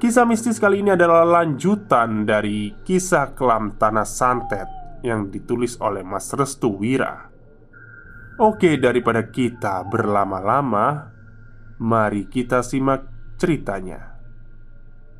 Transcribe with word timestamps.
Kisah 0.00 0.24
mistis 0.24 0.56
kali 0.56 0.80
ini 0.80 0.96
adalah 0.96 1.28
lanjutan 1.28 2.24
dari 2.24 2.72
kisah 2.88 3.36
kelam 3.36 3.76
Tanah 3.76 4.08
Santet 4.08 4.64
yang 5.04 5.28
ditulis 5.28 5.76
oleh 5.76 6.00
Mas 6.00 6.32
Restu 6.32 6.72
Wira. 6.72 7.28
Oke, 8.40 8.80
daripada 8.80 9.28
kita 9.28 9.84
berlama-lama, 9.84 11.12
mari 11.76 12.24
kita 12.32 12.64
simak 12.64 13.04
ceritanya. 13.36 14.16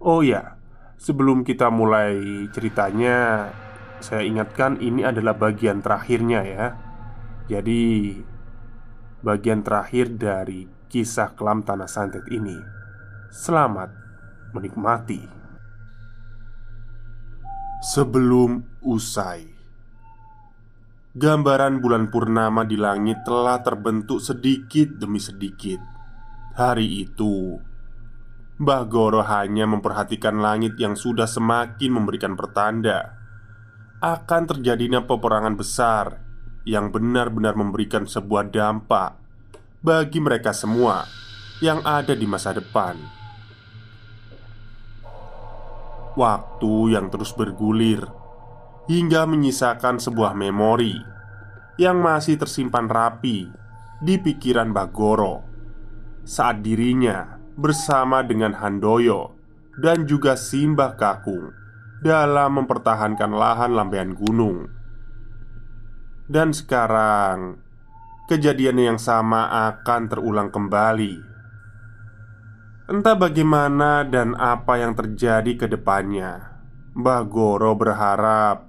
Oh 0.00 0.24
ya, 0.24 0.56
sebelum 0.96 1.44
kita 1.44 1.68
mulai 1.68 2.48
ceritanya, 2.48 3.52
saya 4.00 4.24
ingatkan 4.24 4.80
ini 4.80 5.04
adalah 5.04 5.36
bagian 5.36 5.84
terakhirnya 5.84 6.40
ya. 6.40 6.66
Jadi, 7.52 8.16
bagian 9.20 9.60
terakhir 9.60 10.16
dari 10.16 10.64
kisah 10.88 11.36
kelam 11.36 11.68
Tanah 11.68 11.84
Santet 11.84 12.24
ini. 12.32 12.56
Selamat 13.28 13.99
menikmati. 14.52 15.22
Sebelum 17.80 18.82
usai, 18.84 19.48
gambaran 21.16 21.80
bulan 21.80 22.12
purnama 22.12 22.62
di 22.68 22.76
langit 22.76 23.24
telah 23.24 23.64
terbentuk 23.64 24.20
sedikit 24.20 25.00
demi 25.00 25.18
sedikit. 25.18 25.80
Hari 26.54 27.08
itu, 27.08 27.56
Mbah 28.60 28.84
Goro 28.84 29.24
hanya 29.24 29.64
memperhatikan 29.64 30.36
langit 30.36 30.76
yang 30.76 30.92
sudah 30.92 31.24
semakin 31.24 31.96
memberikan 31.96 32.36
pertanda 32.36 33.16
akan 34.04 34.42
terjadinya 34.48 35.04
peperangan 35.04 35.56
besar 35.56 36.20
yang 36.68 36.92
benar-benar 36.92 37.56
memberikan 37.56 38.04
sebuah 38.04 38.52
dampak 38.52 39.16
bagi 39.80 40.20
mereka 40.20 40.52
semua 40.52 41.08
yang 41.64 41.80
ada 41.84 42.12
di 42.12 42.28
masa 42.28 42.52
depan. 42.52 43.19
Waktu 46.18 46.98
yang 46.98 47.06
terus 47.06 47.30
bergulir 47.30 48.02
hingga 48.90 49.22
menyisakan 49.30 50.02
sebuah 50.02 50.34
memori 50.34 50.98
yang 51.78 52.02
masih 52.02 52.34
tersimpan 52.34 52.90
rapi 52.90 53.46
di 54.02 54.14
pikiran 54.18 54.74
Bagoro 54.74 55.46
saat 56.26 56.66
dirinya 56.66 57.38
bersama 57.54 58.26
dengan 58.26 58.58
Handoyo 58.58 59.38
dan 59.78 60.04
juga 60.04 60.34
Simbah 60.34 60.98
Kakung 60.98 61.54
dalam 62.02 62.58
mempertahankan 62.58 63.30
lahan 63.30 63.76
lambean 63.76 64.16
gunung. 64.16 64.66
Dan 66.26 66.50
sekarang, 66.50 67.62
kejadian 68.26 68.78
yang 68.78 68.98
sama 68.98 69.70
akan 69.70 70.10
terulang 70.10 70.50
kembali 70.50 71.29
Entah 72.90 73.14
bagaimana 73.14 74.02
dan 74.02 74.34
apa 74.34 74.82
yang 74.82 74.98
terjadi 74.98 75.54
ke 75.54 75.70
depannya. 75.70 76.58
Mbah 76.90 77.22
Goro 77.30 77.78
berharap 77.78 78.66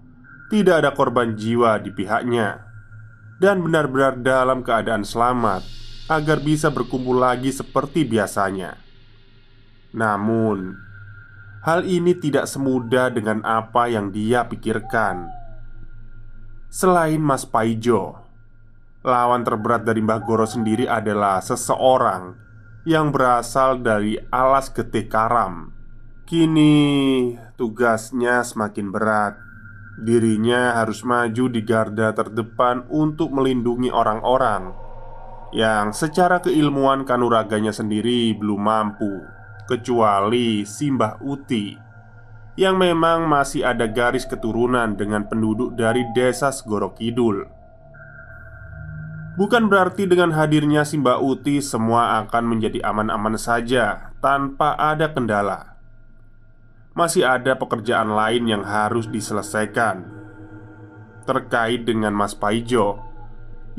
Tidak 0.54 0.78
ada 0.78 0.94
korban 0.94 1.34
jiwa 1.34 1.82
di 1.82 1.90
pihaknya 1.90 2.62
Dan 3.42 3.66
benar-benar 3.66 4.22
dalam 4.22 4.62
keadaan 4.62 5.02
selamat 5.02 5.66
Agar 6.06 6.38
bisa 6.38 6.70
berkumpul 6.70 7.18
lagi 7.18 7.50
seperti 7.50 8.06
biasanya. 8.06 8.78
Namun 9.98 10.78
Hal 11.66 11.90
ini 11.90 12.14
tidak 12.14 12.46
semudah 12.46 13.10
dengan 13.10 13.42
apa 13.42 13.90
yang 13.90 14.14
dia 14.14 14.46
pikirkan. 14.46 15.34
Selain 16.70 17.18
Mas 17.18 17.42
Paijo 17.42 18.22
Lawan 19.02 19.42
terberat 19.42 19.82
dari 19.82 20.06
Mbah 20.06 20.22
Goro 20.22 20.46
sendiri 20.46 20.86
adalah 20.86 21.42
seseorang 21.42 22.51
yang 22.88 23.14
berasal 23.14 23.82
dari 23.82 24.18
alas 24.34 24.74
getih 24.74 25.06
karam. 25.06 25.74
Kini 26.26 27.36
tugasnya 27.60 28.42
semakin 28.42 28.88
berat. 28.90 29.36
Dirinya 30.02 30.80
harus 30.82 31.06
maju 31.06 31.46
di 31.52 31.62
garda 31.62 32.16
terdepan 32.16 32.88
untuk 32.90 33.30
melindungi 33.30 33.94
orang-orang 33.94 34.74
yang 35.52 35.92
secara 35.92 36.40
keilmuan 36.40 37.04
kanuraganya 37.04 37.76
sendiri 37.76 38.32
belum 38.40 38.62
mampu, 38.64 39.28
kecuali 39.68 40.64
Simbah 40.64 41.20
Uti 41.20 41.76
yang 42.60 42.80
memang 42.80 43.28
masih 43.28 43.64
ada 43.64 43.88
garis 43.88 44.28
keturunan 44.28 44.96
dengan 44.96 45.28
penduduk 45.28 45.76
dari 45.76 46.04
desa 46.16 46.52
Segoro 46.52 46.92
Kidul. 46.96 47.61
Bukan 49.40 49.72
berarti 49.72 50.04
dengan 50.12 50.36
hadirnya 50.36 50.84
Simba 50.84 51.16
Uti 51.16 51.64
semua 51.64 52.20
akan 52.26 52.44
menjadi 52.52 52.84
aman-aman 52.84 53.40
saja 53.40 54.12
tanpa 54.20 54.76
ada 54.76 55.08
kendala. 55.08 55.80
Masih 56.92 57.24
ada 57.24 57.56
pekerjaan 57.56 58.12
lain 58.12 58.44
yang 58.52 58.64
harus 58.68 59.08
diselesaikan 59.08 60.04
terkait 61.24 61.88
dengan 61.88 62.12
Mas 62.12 62.36
Paijo 62.36 63.00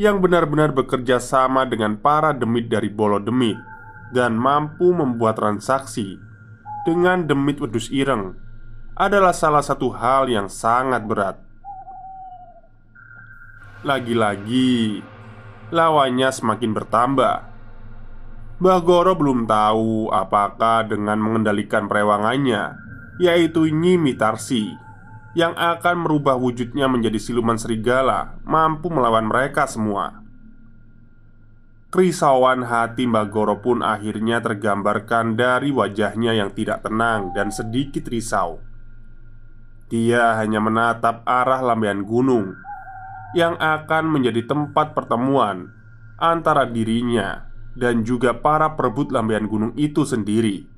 yang 0.01 0.25
benar-benar 0.25 0.73
bekerja 0.73 1.21
sama 1.21 1.69
dengan 1.69 2.01
para 2.01 2.33
demit 2.33 2.73
dari 2.73 2.89
Bolo 2.89 3.21
Demit 3.21 3.61
dan 4.17 4.33
mampu 4.33 4.89
membuat 4.97 5.37
transaksi 5.37 6.17
dengan 6.89 7.29
demit 7.29 7.61
wedus 7.61 7.93
ireng 7.93 8.41
adalah 8.97 9.37
salah 9.37 9.61
satu 9.61 9.93
hal 9.93 10.33
yang 10.33 10.49
sangat 10.49 11.05
berat. 11.05 11.37
Lagi-lagi, 13.83 15.03
lawannya 15.73 16.29
semakin 16.29 16.77
bertambah. 16.77 17.37
Mbah 18.63 18.81
Goro 18.85 19.19
belum 19.19 19.49
tahu 19.49 20.13
apakah 20.13 20.87
dengan 20.87 21.19
mengendalikan 21.19 21.91
perewangannya, 21.91 22.79
yaitu 23.19 23.67
Nyi 23.73 23.99
Mitarsi, 23.99 24.71
yang 25.35 25.57
akan 25.59 26.07
merubah 26.07 26.39
wujudnya 26.39 26.87
menjadi 26.87 27.19
siluman 27.19 27.59
serigala, 27.59 28.39
mampu 28.47 28.93
melawan 28.93 29.27
mereka 29.27 29.67
semua. 29.67 30.23
Kerisauan 31.91 32.69
hati 32.69 33.09
Mbah 33.09 33.29
Goro 33.33 33.59
pun 33.59 33.83
akhirnya 33.83 34.39
tergambarkan 34.41 35.35
dari 35.35 35.75
wajahnya 35.75 36.37
yang 36.37 36.55
tidak 36.55 36.87
tenang 36.87 37.35
dan 37.35 37.51
sedikit 37.51 38.07
risau. 38.09 38.63
Dia 39.93 40.41
hanya 40.41 40.57
menatap 40.63 41.21
arah 41.29 41.61
lambean 41.61 42.01
gunung 42.07 42.57
yang 43.33 43.57
akan 43.57 44.09
menjadi 44.13 44.45
tempat 44.45 44.93
pertemuan 44.93 45.73
antara 46.21 46.69
dirinya 46.69 47.49
dan 47.73 48.05
juga 48.05 48.37
para 48.37 48.77
perebut 48.77 49.09
lambean 49.09 49.49
gunung 49.49 49.73
itu 49.81 50.05
sendiri. 50.05 50.69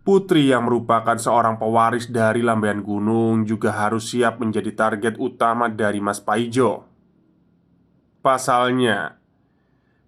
Putri 0.00 0.48
yang 0.48 0.64
merupakan 0.64 1.14
seorang 1.20 1.60
pewaris 1.60 2.08
dari 2.08 2.40
lambean 2.40 2.80
gunung 2.80 3.44
juga 3.44 3.76
harus 3.76 4.08
siap 4.08 4.40
menjadi 4.40 4.72
target 4.72 5.20
utama 5.20 5.68
dari 5.68 6.00
Mas 6.00 6.24
Paijo. 6.24 6.88
Pasalnya, 8.24 9.20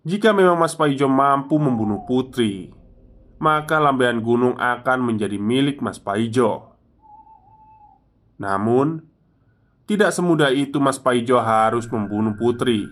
jika 0.02 0.32
memang 0.32 0.56
Mas 0.56 0.72
Paijo 0.72 1.06
mampu 1.12 1.60
membunuh 1.60 2.08
Putri, 2.08 2.72
maka 3.36 3.76
lambean 3.78 4.24
gunung 4.24 4.56
akan 4.56 4.98
menjadi 5.04 5.36
milik 5.36 5.84
Mas 5.84 6.00
Paijo. 6.00 6.72
Namun, 8.40 9.11
tidak 9.82 10.14
semudah 10.14 10.54
itu 10.54 10.78
Mas 10.78 10.94
Paijo 10.94 11.42
harus 11.42 11.90
membunuh 11.90 12.38
Putri. 12.38 12.86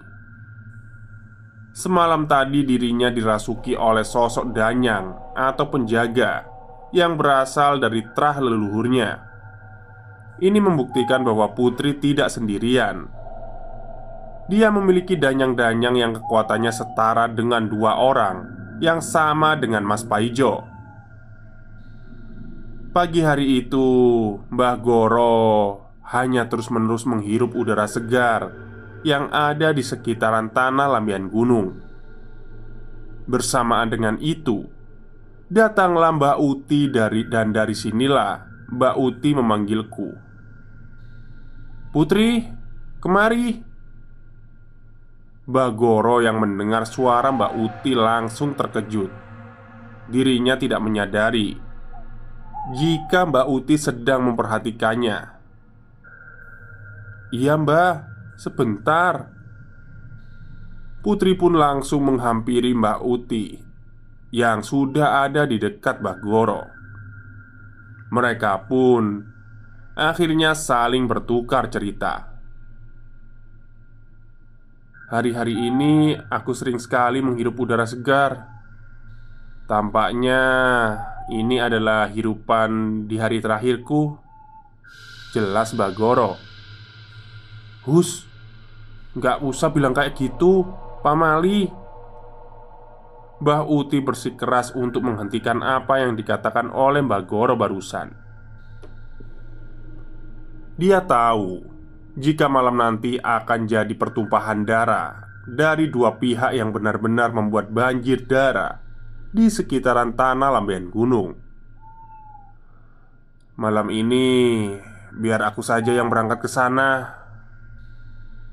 Semalam 1.70 2.26
tadi 2.26 2.66
dirinya 2.66 3.14
dirasuki 3.14 3.78
oleh 3.78 4.02
sosok 4.02 4.50
danyang 4.50 5.14
atau 5.38 5.70
penjaga 5.70 6.42
yang 6.90 7.14
berasal 7.14 7.78
dari 7.78 8.02
terah 8.10 8.42
leluhurnya. 8.42 9.22
Ini 10.42 10.58
membuktikan 10.58 11.22
bahwa 11.22 11.54
Putri 11.54 11.94
tidak 11.94 12.26
sendirian. 12.34 13.06
Dia 14.50 14.74
memiliki 14.74 15.14
danyang-danyang 15.14 15.94
yang 15.94 16.12
kekuatannya 16.18 16.74
setara 16.74 17.30
dengan 17.30 17.70
dua 17.70 18.02
orang 18.02 18.50
yang 18.82 18.98
sama 18.98 19.54
dengan 19.54 19.86
Mas 19.86 20.02
Paijo. 20.02 20.66
Pagi 22.90 23.22
hari 23.22 23.62
itu, 23.62 23.86
Mbah 24.50 24.76
Goro 24.82 25.89
hanya 26.10 26.50
terus-menerus 26.50 27.06
menghirup 27.06 27.54
udara 27.54 27.86
segar 27.86 28.50
yang 29.06 29.30
ada 29.30 29.70
di 29.70 29.80
sekitaran 29.80 30.50
tanah 30.50 30.90
lambian 30.98 31.30
gunung. 31.30 31.78
Bersamaan 33.30 33.88
dengan 33.88 34.18
itu, 34.18 34.66
Datanglah 35.50 36.14
Mbak 36.14 36.38
Uti 36.46 36.86
dari 36.86 37.26
dan 37.26 37.50
dari 37.50 37.74
sinilah 37.74 38.38
Mbak 38.70 38.94
Uti 39.02 39.30
memanggilku. 39.34 40.08
Putri, 41.90 42.46
kemari. 43.02 43.58
Mbak 45.50 45.70
Goro 45.74 46.22
yang 46.22 46.38
mendengar 46.38 46.86
suara 46.86 47.34
Mbak 47.34 47.52
Uti 47.58 47.98
langsung 47.98 48.54
terkejut. 48.54 49.10
Dirinya 50.06 50.54
tidak 50.54 50.78
menyadari 50.78 51.58
Jika 52.70 53.26
Mbak 53.26 53.46
Uti 53.50 53.74
sedang 53.74 54.30
memperhatikannya 54.30 55.39
Iya 57.30 57.54
mbak, 57.54 57.94
sebentar 58.36 59.40
Putri 61.00 61.32
pun 61.32 61.56
langsung 61.56 62.12
menghampiri 62.12 62.76
Mbak 62.76 63.00
Uti 63.00 63.56
yang 64.36 64.60
sudah 64.60 65.24
ada 65.24 65.48
di 65.48 65.56
dekat 65.56 66.04
Bagoro. 66.04 66.68
Mereka 68.12 68.68
pun 68.68 69.24
akhirnya 69.96 70.52
saling 70.52 71.08
bertukar 71.08 71.72
cerita. 71.72 72.36
Hari-hari 75.08 75.56
ini 75.56 76.12
aku 76.20 76.52
sering 76.52 76.76
sekali 76.76 77.24
menghirup 77.24 77.56
udara 77.56 77.88
segar. 77.88 78.44
Tampaknya 79.64 80.42
ini 81.32 81.64
adalah 81.64 82.12
hirupan 82.12 83.02
di 83.08 83.16
hari 83.16 83.40
terakhirku. 83.40 84.20
Jelas 85.32 85.72
Bagoro. 85.72 86.49
Hus, 87.88 88.28
nggak 89.16 89.40
usah 89.40 89.72
bilang 89.72 89.96
kayak 89.96 90.16
gitu, 90.16 90.68
Pak 91.00 91.16
Mali. 91.16 91.70
Mbah 93.40 93.64
Uti 93.64 94.04
bersikeras 94.04 94.76
untuk 94.76 95.00
menghentikan 95.00 95.64
apa 95.64 96.04
yang 96.04 96.12
dikatakan 96.12 96.68
oleh 96.68 97.00
Mbah 97.00 97.24
Goro 97.24 97.56
barusan. 97.56 98.12
Dia 100.76 101.00
tahu 101.00 101.64
jika 102.20 102.52
malam 102.52 102.76
nanti 102.76 103.16
akan 103.16 103.64
jadi 103.64 103.92
pertumpahan 103.96 104.68
darah 104.68 105.24
dari 105.48 105.88
dua 105.88 106.20
pihak 106.20 106.52
yang 106.52 106.68
benar-benar 106.68 107.32
membuat 107.32 107.72
banjir 107.72 108.28
darah 108.28 108.80
di 109.32 109.48
sekitaran 109.48 110.12
tanah 110.12 110.60
lambean 110.60 110.92
gunung. 110.92 111.38
Malam 113.60 113.92
ini, 113.92 114.68
biar 115.16 115.44
aku 115.44 115.60
saja 115.60 115.92
yang 115.92 116.08
berangkat 116.08 116.40
ke 116.44 116.48
sana. 116.48 117.19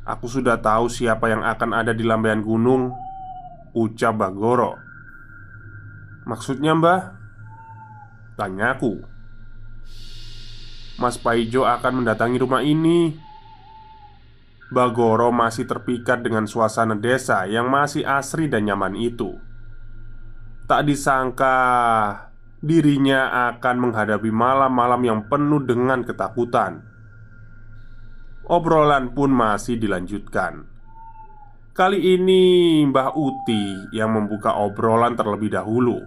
Aku 0.07 0.31
sudah 0.31 0.55
tahu 0.63 0.87
siapa 0.87 1.27
yang 1.27 1.43
akan 1.43 1.75
ada 1.75 1.91
di 1.91 2.07
lambean 2.07 2.39
gunung 2.39 2.95
Ucap 3.75 4.15
Bagoro 4.15 4.79
Maksudnya 6.23 6.71
mbah? 6.71 7.11
Tanyaku 8.39 9.03
Mas 10.97 11.19
Paijo 11.19 11.61
akan 11.61 12.01
mendatangi 12.01 12.41
rumah 12.41 12.65
ini. 12.65 13.13
Bagoro 14.73 15.29
masih 15.29 15.69
terpikat 15.69 16.25
dengan 16.25 16.49
suasana 16.49 16.97
desa 16.97 17.45
yang 17.45 17.69
masih 17.69 18.01
asri 18.01 18.49
dan 18.49 18.65
nyaman 18.65 18.97
itu. 18.97 19.37
Tak 20.65 20.89
disangka 20.89 21.55
dirinya 22.59 23.53
akan 23.53 23.75
menghadapi 23.77 24.33
malam-malam 24.33 25.01
yang 25.05 25.19
penuh 25.29 25.61
dengan 25.61 26.01
ketakutan 26.01 26.86
Obrolan 28.47 29.11
pun 29.11 29.27
masih 29.27 29.75
dilanjutkan. 29.75 30.63
Kali 31.75 32.15
ini 32.15 32.79
Mbah 32.87 33.11
Uti 33.11 33.91
yang 33.91 34.15
membuka 34.15 34.55
obrolan 34.55 35.19
terlebih 35.19 35.51
dahulu. 35.51 35.99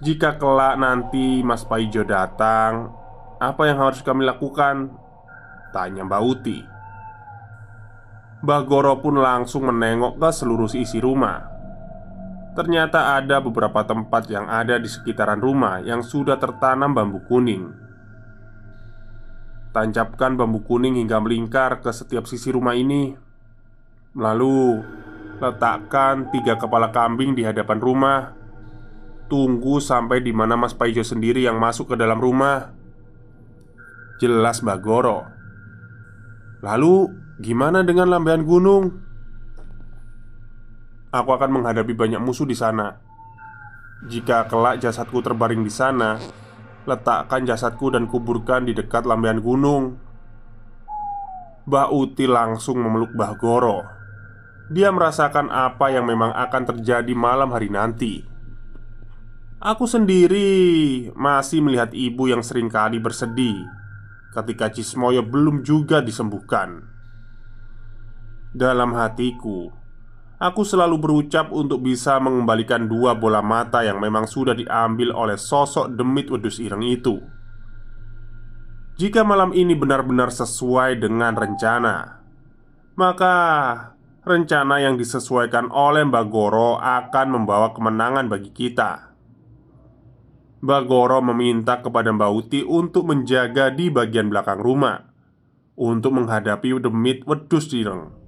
Jika 0.00 0.40
kelak 0.40 0.80
nanti 0.80 1.44
Mas 1.44 1.68
Paijo 1.68 2.02
datang 2.04 2.96
Apa 3.44 3.68
yang 3.68 3.76
harus 3.76 4.00
kami 4.00 4.24
lakukan? 4.24 4.88
Tanya 5.76 6.08
Mbah 6.08 6.22
Uti. 6.24 6.64
Mbah 8.40 8.64
Goro 8.64 9.04
pun 9.04 9.20
langsung 9.20 9.68
menengok 9.68 10.16
ke 10.16 10.30
seluruh 10.32 10.72
isi 10.72 10.96
rumah. 10.96 11.44
Ternyata 12.56 13.20
ada 13.20 13.36
beberapa 13.36 13.84
tempat 13.84 14.32
yang 14.32 14.48
ada 14.48 14.80
di 14.80 14.88
sekitaran 14.88 15.44
rumah 15.44 15.84
yang 15.84 16.00
sudah 16.00 16.40
tertanam 16.40 16.96
bambu 16.96 17.20
kuning 17.28 17.83
Tancapkan 19.74 20.38
bambu 20.38 20.62
kuning 20.62 20.94
hingga 20.94 21.18
melingkar 21.18 21.82
ke 21.82 21.90
setiap 21.90 22.30
sisi 22.30 22.54
rumah 22.54 22.78
ini 22.78 23.24
Lalu 24.14 24.78
letakkan 25.42 26.30
tiga 26.30 26.54
kepala 26.54 26.94
kambing 26.94 27.34
di 27.34 27.42
hadapan 27.42 27.78
rumah. 27.82 28.18
Tunggu 29.26 29.82
sampai 29.82 30.22
di 30.22 30.30
mana 30.30 30.54
Mas 30.54 30.70
Paijo 30.70 31.02
sendiri 31.02 31.42
yang 31.42 31.58
masuk 31.58 31.92
ke 31.92 31.96
dalam 31.98 32.22
rumah. 32.22 32.70
Jelas 34.22 34.62
Mbak 34.62 34.78
Goro. 34.78 35.26
Lalu 36.62 37.10
gimana 37.42 37.82
dengan 37.82 38.06
lambean 38.14 38.46
gunung? 38.46 39.02
Aku 41.10 41.30
akan 41.34 41.50
menghadapi 41.50 41.94
banyak 41.94 42.22
musuh 42.22 42.46
di 42.46 42.54
sana. 42.54 42.94
Jika 44.06 44.46
kelak 44.46 44.78
jasadku 44.78 45.18
terbaring 45.18 45.66
di 45.66 45.72
sana, 45.72 46.22
letakkan 46.84 47.48
jasadku 47.48 47.92
dan 47.92 48.08
kuburkan 48.08 48.68
di 48.68 48.72
dekat 48.72 49.04
lambean 49.08 49.40
gunung. 49.40 50.00
Mbak 51.64 51.88
Uti 51.92 52.28
langsung 52.28 52.76
memeluk 52.80 53.16
Mbah 53.16 53.32
Goro 53.40 53.78
dia 54.72 54.88
merasakan 54.88 55.52
apa 55.52 55.92
yang 55.92 56.08
memang 56.08 56.32
akan 56.32 56.62
terjadi 56.64 57.12
malam 57.12 57.52
hari 57.52 57.68
nanti. 57.68 58.24
Aku 59.60 59.84
sendiri 59.88 61.08
masih 61.16 61.64
melihat 61.64 61.92
ibu 61.92 62.28
yang 62.28 62.44
sering 62.44 62.68
kali 62.68 63.00
bersedih 63.00 63.64
ketika 64.32 64.68
Cismoyo 64.72 65.24
belum 65.24 65.64
juga 65.64 66.00
disembuhkan. 66.04 66.84
Dalam 68.54 68.92
hatiku, 68.96 69.72
aku 70.44 70.60
selalu 70.60 71.00
berucap 71.00 71.48
untuk 71.48 71.80
bisa 71.80 72.20
mengembalikan 72.20 72.84
dua 72.84 73.16
bola 73.16 73.40
mata 73.40 73.80
yang 73.80 73.96
memang 73.96 74.28
sudah 74.28 74.52
diambil 74.52 75.16
oleh 75.16 75.40
sosok 75.40 75.96
demit 75.96 76.28
wedus 76.28 76.60
ireng 76.60 76.84
itu. 76.84 77.16
Jika 79.00 79.24
malam 79.24 79.56
ini 79.56 79.72
benar-benar 79.72 80.28
sesuai 80.30 81.00
dengan 81.00 81.34
rencana, 81.34 82.22
maka 82.94 83.36
rencana 84.22 84.84
yang 84.84 85.00
disesuaikan 85.00 85.72
oleh 85.72 86.06
Mbak 86.06 86.26
Goro 86.30 86.78
akan 86.78 87.26
membawa 87.32 87.74
kemenangan 87.74 88.28
bagi 88.28 88.54
kita. 88.54 89.16
Mbak 90.62 90.82
Goro 90.86 91.18
meminta 91.24 91.82
kepada 91.82 92.14
Mbak 92.14 92.30
Uti 92.30 92.60
untuk 92.62 93.10
menjaga 93.10 93.74
di 93.74 93.90
bagian 93.90 94.30
belakang 94.30 94.62
rumah 94.62 95.10
untuk 95.74 96.14
menghadapi 96.14 96.78
demit 96.78 97.26
wedus 97.26 97.66
direng. 97.66 98.23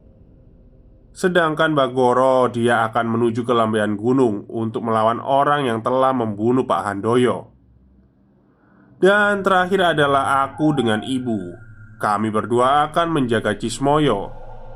Sedangkan 1.16 1.72
Mbak 1.72 1.90
Goro 1.96 2.52
dia 2.52 2.84
akan 2.92 3.16
menuju 3.16 3.48
ke 3.48 3.56
lambean 3.56 3.96
gunung 3.96 4.44
untuk 4.52 4.84
melawan 4.84 5.16
orang 5.16 5.64
yang 5.64 5.80
telah 5.80 6.12
membunuh 6.12 6.68
Pak 6.68 6.80
Handoyo. 6.84 7.56
Dan 9.00 9.40
terakhir 9.40 9.96
adalah 9.96 10.44
aku 10.44 10.76
dengan 10.76 11.00
ibu 11.00 11.66
kami 11.96 12.28
berdua 12.28 12.92
akan 12.92 13.08
menjaga 13.08 13.56
Cismoyo 13.56 14.28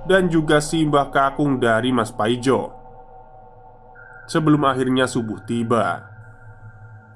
dan 0.08 0.32
juga 0.32 0.56
Simbah 0.64 1.12
Kakung 1.12 1.60
dari 1.60 1.92
Mas 1.92 2.08
Paijo. 2.08 2.72
Sebelum 4.24 4.64
akhirnya 4.64 5.04
subuh 5.04 5.44
tiba, 5.44 6.08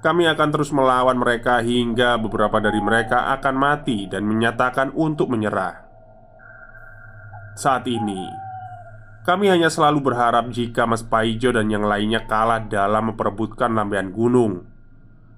kami 0.04 0.28
akan 0.28 0.48
terus 0.52 0.68
melawan 0.76 1.16
mereka 1.16 1.64
hingga 1.64 2.20
beberapa 2.20 2.60
dari 2.60 2.84
mereka 2.84 3.32
akan 3.32 3.54
mati 3.56 4.04
dan 4.04 4.28
menyatakan 4.28 4.92
untuk 4.92 5.32
menyerah. 5.32 5.88
Saat 7.56 7.88
ini, 7.88 8.28
kami 9.24 9.48
hanya 9.48 9.72
selalu 9.72 10.12
berharap 10.12 10.52
jika 10.52 10.84
Mas 10.84 11.00
Paijo 11.00 11.48
dan 11.48 11.72
yang 11.72 11.88
lainnya 11.88 12.28
kalah 12.28 12.60
dalam 12.60 13.10
memperebutkan 13.10 13.72
lambean 13.72 14.12
gunung. 14.12 14.68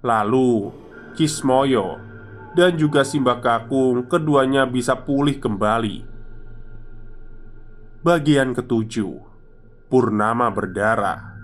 Lalu, 0.02 0.75
Kismoyo 1.14 2.02
dan 2.59 2.75
juga 2.75 3.07
Simbah 3.07 3.38
Kakung 3.38 4.11
keduanya 4.11 4.66
bisa 4.66 4.99
pulih 4.99 5.38
kembali. 5.38 6.02
Bagian 8.02 8.55
ketujuh 8.55 9.19
Purnama 9.90 10.47
berdarah 10.50 11.35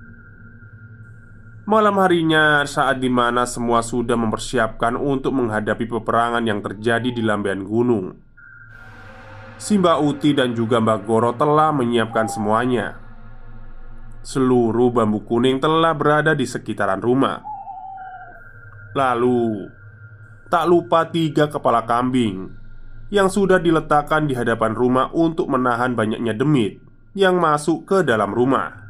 Malam 1.67 1.99
harinya 1.99 2.63
saat 2.67 3.03
di 3.03 3.11
mana 3.11 3.47
semua 3.47 3.83
sudah 3.83 4.15
mempersiapkan 4.15 4.95
untuk 4.95 5.35
menghadapi 5.35 5.91
peperangan 5.91 6.43
yang 6.47 6.63
terjadi 6.63 7.11
di 7.11 7.23
lambean 7.23 7.67
gunung 7.67 8.15
Simba 9.63 10.03
Uti 10.03 10.35
dan 10.35 10.59
juga 10.59 10.83
Mbak 10.83 11.07
Goro 11.07 11.31
telah 11.39 11.71
menyiapkan 11.71 12.27
semuanya 12.27 12.99
Seluruh 14.27 14.91
bambu 14.91 15.23
kuning 15.23 15.63
telah 15.63 15.95
berada 15.95 16.35
di 16.35 16.43
sekitaran 16.43 16.99
rumah 16.99 17.39
Lalu 18.99 19.71
Tak 20.51 20.67
lupa 20.67 21.07
tiga 21.07 21.47
kepala 21.47 21.87
kambing 21.87 22.51
Yang 23.15 23.39
sudah 23.39 23.63
diletakkan 23.63 24.27
di 24.27 24.35
hadapan 24.35 24.75
rumah 24.75 25.15
untuk 25.15 25.47
menahan 25.47 25.95
banyaknya 25.95 26.35
demit 26.35 26.83
Yang 27.15 27.35
masuk 27.39 27.79
ke 27.87 27.99
dalam 28.03 28.35
rumah 28.35 28.83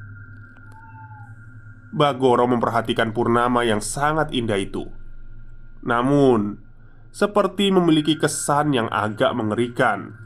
Bagoro 1.93 2.49
memperhatikan 2.49 3.13
purnama 3.13 3.69
yang 3.69 3.85
sangat 3.85 4.33
indah 4.33 4.57
itu. 4.57 4.89
Namun, 5.85 6.57
seperti 7.13 7.69
memiliki 7.69 8.17
kesan 8.17 8.73
yang 8.73 8.89
agak 8.89 9.37
mengerikan. 9.37 10.17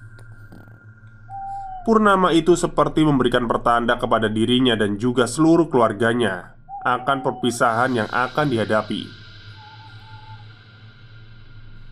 Purnama 1.86 2.34
itu 2.34 2.58
seperti 2.58 3.06
memberikan 3.06 3.46
pertanda 3.46 3.94
kepada 3.94 4.26
dirinya 4.26 4.74
dan 4.74 4.98
juga 4.98 5.30
seluruh 5.30 5.70
keluarganya 5.70 6.58
akan 6.82 7.22
perpisahan 7.22 7.94
yang 7.94 8.10
akan 8.10 8.46
dihadapi. 8.50 9.06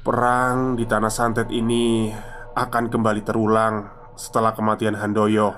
Perang 0.03 0.75
di 0.75 0.83
tanah 0.83 1.15
santet 1.15 1.47
ini 1.55 2.11
akan 2.59 2.91
kembali 2.91 3.23
terulang 3.23 3.87
setelah 4.19 4.51
kematian 4.51 4.99
Handoyo. 4.99 5.55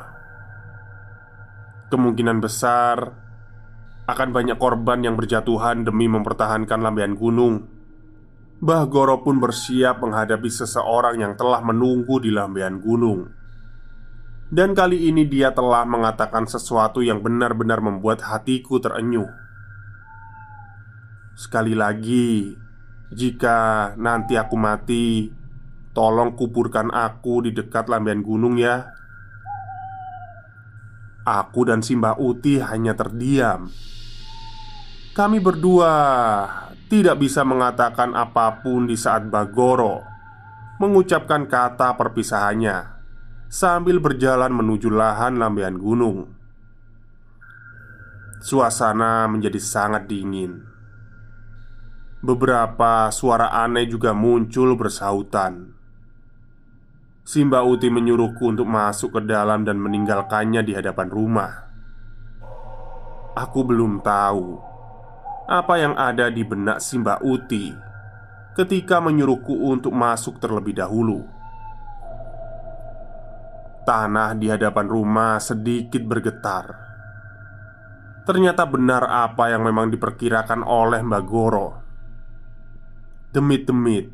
Kemungkinan 1.89 2.37
besar 2.45 3.17
akan 4.05 4.29
banyak 4.37 4.61
korban 4.61 5.01
yang 5.01 5.17
berjatuhan 5.17 5.89
demi 5.89 6.13
mempertahankan 6.13 6.85
lambean 6.85 7.17
gunung. 7.17 7.73
Mbah 8.61 8.85
Goro 8.93 9.25
pun 9.25 9.41
bersiap 9.41 10.05
menghadapi 10.05 10.53
seseorang 10.53 11.25
yang 11.25 11.33
telah 11.41 11.65
menunggu 11.65 12.21
di 12.21 12.29
lambean 12.29 12.85
gunung. 12.85 13.36
Dan 14.47 14.79
kali 14.79 15.11
ini 15.11 15.27
dia 15.27 15.51
telah 15.51 15.83
mengatakan 15.83 16.47
sesuatu 16.47 17.03
yang 17.03 17.19
benar-benar 17.19 17.83
membuat 17.83 18.23
hatiku 18.23 18.79
terenyuh. 18.79 19.27
Sekali 21.35 21.75
lagi, 21.75 22.55
jika 23.11 23.93
nanti 23.99 24.39
aku 24.39 24.55
mati, 24.55 25.29
tolong 25.93 26.39
kuburkan 26.39 26.95
aku 26.95 27.45
di 27.45 27.51
dekat 27.51 27.91
lambean 27.91 28.23
gunung 28.23 28.55
ya. 28.57 28.87
Aku 31.27 31.67
dan 31.67 31.83
Simbah 31.83 32.15
Uti 32.23 32.63
hanya 32.63 32.95
terdiam 32.95 33.67
kami 35.17 35.41
berdua 35.41 35.93
tidak 36.93 37.17
bisa 37.17 37.41
mengatakan 37.41 38.13
apa 38.13 38.61
pun 38.61 38.85
di 38.85 39.01
saat 39.01 39.25
Bagoro 39.33 40.05
mengucapkan 40.77 41.49
kata 41.49 41.97
perpisahannya 41.97 42.96
sambil 43.47 44.03
berjalan 44.03 44.51
menuju 44.51 44.91
lahan 44.91 45.39
lambean 45.39 45.79
gunung. 45.79 46.35
Suasana 48.43 49.27
menjadi 49.27 49.59
sangat 49.59 50.07
dingin. 50.07 50.63
Beberapa 52.23 53.11
suara 53.15 53.51
aneh 53.55 53.87
juga 53.87 54.15
muncul 54.15 54.75
bersautan. 54.75 55.75
Simba 57.27 57.67
Uti 57.67 57.91
menyuruhku 57.91 58.55
untuk 58.55 58.71
masuk 58.71 59.19
ke 59.19 59.21
dalam 59.27 59.67
dan 59.67 59.83
meninggalkannya 59.83 60.63
di 60.63 60.79
hadapan 60.79 61.11
rumah. 61.11 61.53
Aku 63.35 63.67
belum 63.67 63.99
tahu 64.01 64.63
apa 65.47 65.75
yang 65.79 65.95
ada 65.99 66.31
di 66.31 66.43
benak 66.43 66.79
Simba 66.83 67.19
Uti 67.23 67.75
ketika 68.55 69.03
menyuruhku 69.03 69.53
untuk 69.69 69.93
masuk 69.93 70.39
terlebih 70.39 70.79
dahulu. 70.79 71.36
Tanah 73.87 74.35
di 74.35 74.51
hadapan 74.51 74.91
rumah 74.91 75.39
sedikit 75.39 76.03
bergetar. 76.03 76.75
Ternyata 78.27 78.67
benar 78.67 79.07
apa 79.07 79.55
yang 79.55 79.63
memang 79.63 79.95
diperkirakan 79.95 80.67
oleh 80.67 81.07
Mbak 81.07 81.23
Goro. 81.23 81.69
Demit-demit 83.31 84.11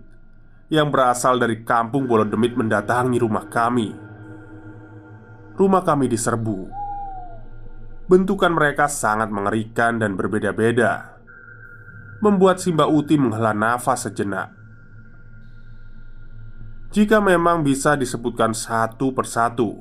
yang 0.68 0.92
berasal 0.92 1.40
dari 1.40 1.64
kampung 1.64 2.04
Bolo 2.04 2.28
Demit 2.28 2.52
mendatangi 2.52 3.16
rumah 3.16 3.48
kami. 3.48 3.88
Rumah 5.56 5.82
kami 5.88 6.04
diserbu. 6.04 6.58
Bentukan 8.12 8.52
mereka 8.52 8.92
sangat 8.92 9.32
mengerikan 9.32 9.96
dan 9.96 10.20
berbeda-beda 10.20 11.12
membuat 12.22 12.62
Simba 12.62 12.86
Uti 12.86 13.18
menghela 13.18 13.50
nafas 13.50 14.06
sejenak. 14.06 14.61
Jika 16.92 17.24
memang 17.24 17.64
bisa 17.64 17.96
disebutkan 17.96 18.52
satu 18.52 19.16
persatu, 19.16 19.80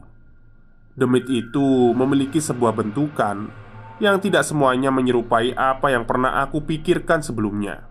demit 0.95 1.27
itu 1.27 1.91
memiliki 1.91 2.39
sebuah 2.39 2.71
bentukan 2.71 3.51
yang 3.99 4.15
tidak 4.23 4.47
semuanya 4.47 4.95
menyerupai 4.95 5.51
apa 5.51 5.91
yang 5.91 6.07
pernah 6.07 6.39
aku 6.39 6.63
pikirkan 6.63 7.19
sebelumnya. 7.19 7.83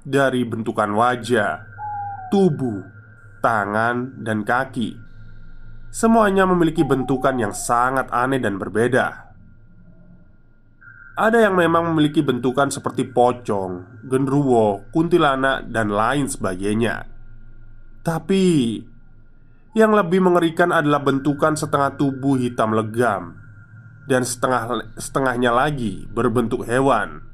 Dari 0.00 0.48
bentukan 0.48 0.96
wajah, 0.96 1.60
tubuh, 2.32 2.80
tangan, 3.44 4.16
dan 4.24 4.40
kaki, 4.40 4.96
semuanya 5.92 6.48
memiliki 6.48 6.88
bentukan 6.88 7.36
yang 7.36 7.52
sangat 7.52 8.08
aneh 8.16 8.40
dan 8.40 8.56
berbeda. 8.56 9.28
Ada 11.20 11.52
yang 11.52 11.60
memang 11.60 11.92
memiliki 11.92 12.24
bentukan 12.24 12.72
seperti 12.72 13.04
pocong, 13.12 14.04
genruwo, 14.08 14.88
kuntilanak, 14.88 15.68
dan 15.68 15.92
lain 15.92 16.32
sebagainya. 16.32 17.15
Tapi 18.06 18.78
yang 19.74 19.90
lebih 19.90 20.22
mengerikan 20.22 20.70
adalah 20.70 21.02
bentukan 21.02 21.58
setengah 21.58 21.98
tubuh 21.98 22.38
hitam 22.38 22.70
legam 22.70 23.34
dan 24.06 24.22
setengah 24.22 24.94
setengahnya 24.94 25.50
lagi 25.50 26.06
berbentuk 26.06 26.62
hewan. 26.62 27.26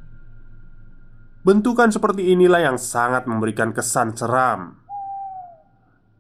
Bentukan 1.44 1.92
seperti 1.92 2.32
inilah 2.32 2.72
yang 2.72 2.78
sangat 2.80 3.28
memberikan 3.28 3.76
kesan 3.76 4.16
seram. 4.16 4.80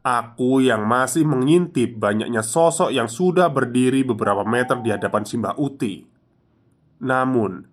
Aku 0.04 0.60
yang 0.60 0.84
masih 0.84 1.24
mengintip 1.24 1.96
banyaknya 1.96 2.44
sosok 2.44 2.92
yang 2.92 3.08
sudah 3.08 3.48
berdiri 3.48 4.04
beberapa 4.04 4.44
meter 4.44 4.84
di 4.84 4.92
hadapan 4.92 5.24
Simba 5.24 5.56
Uti 5.56 6.12
namun, 7.02 7.66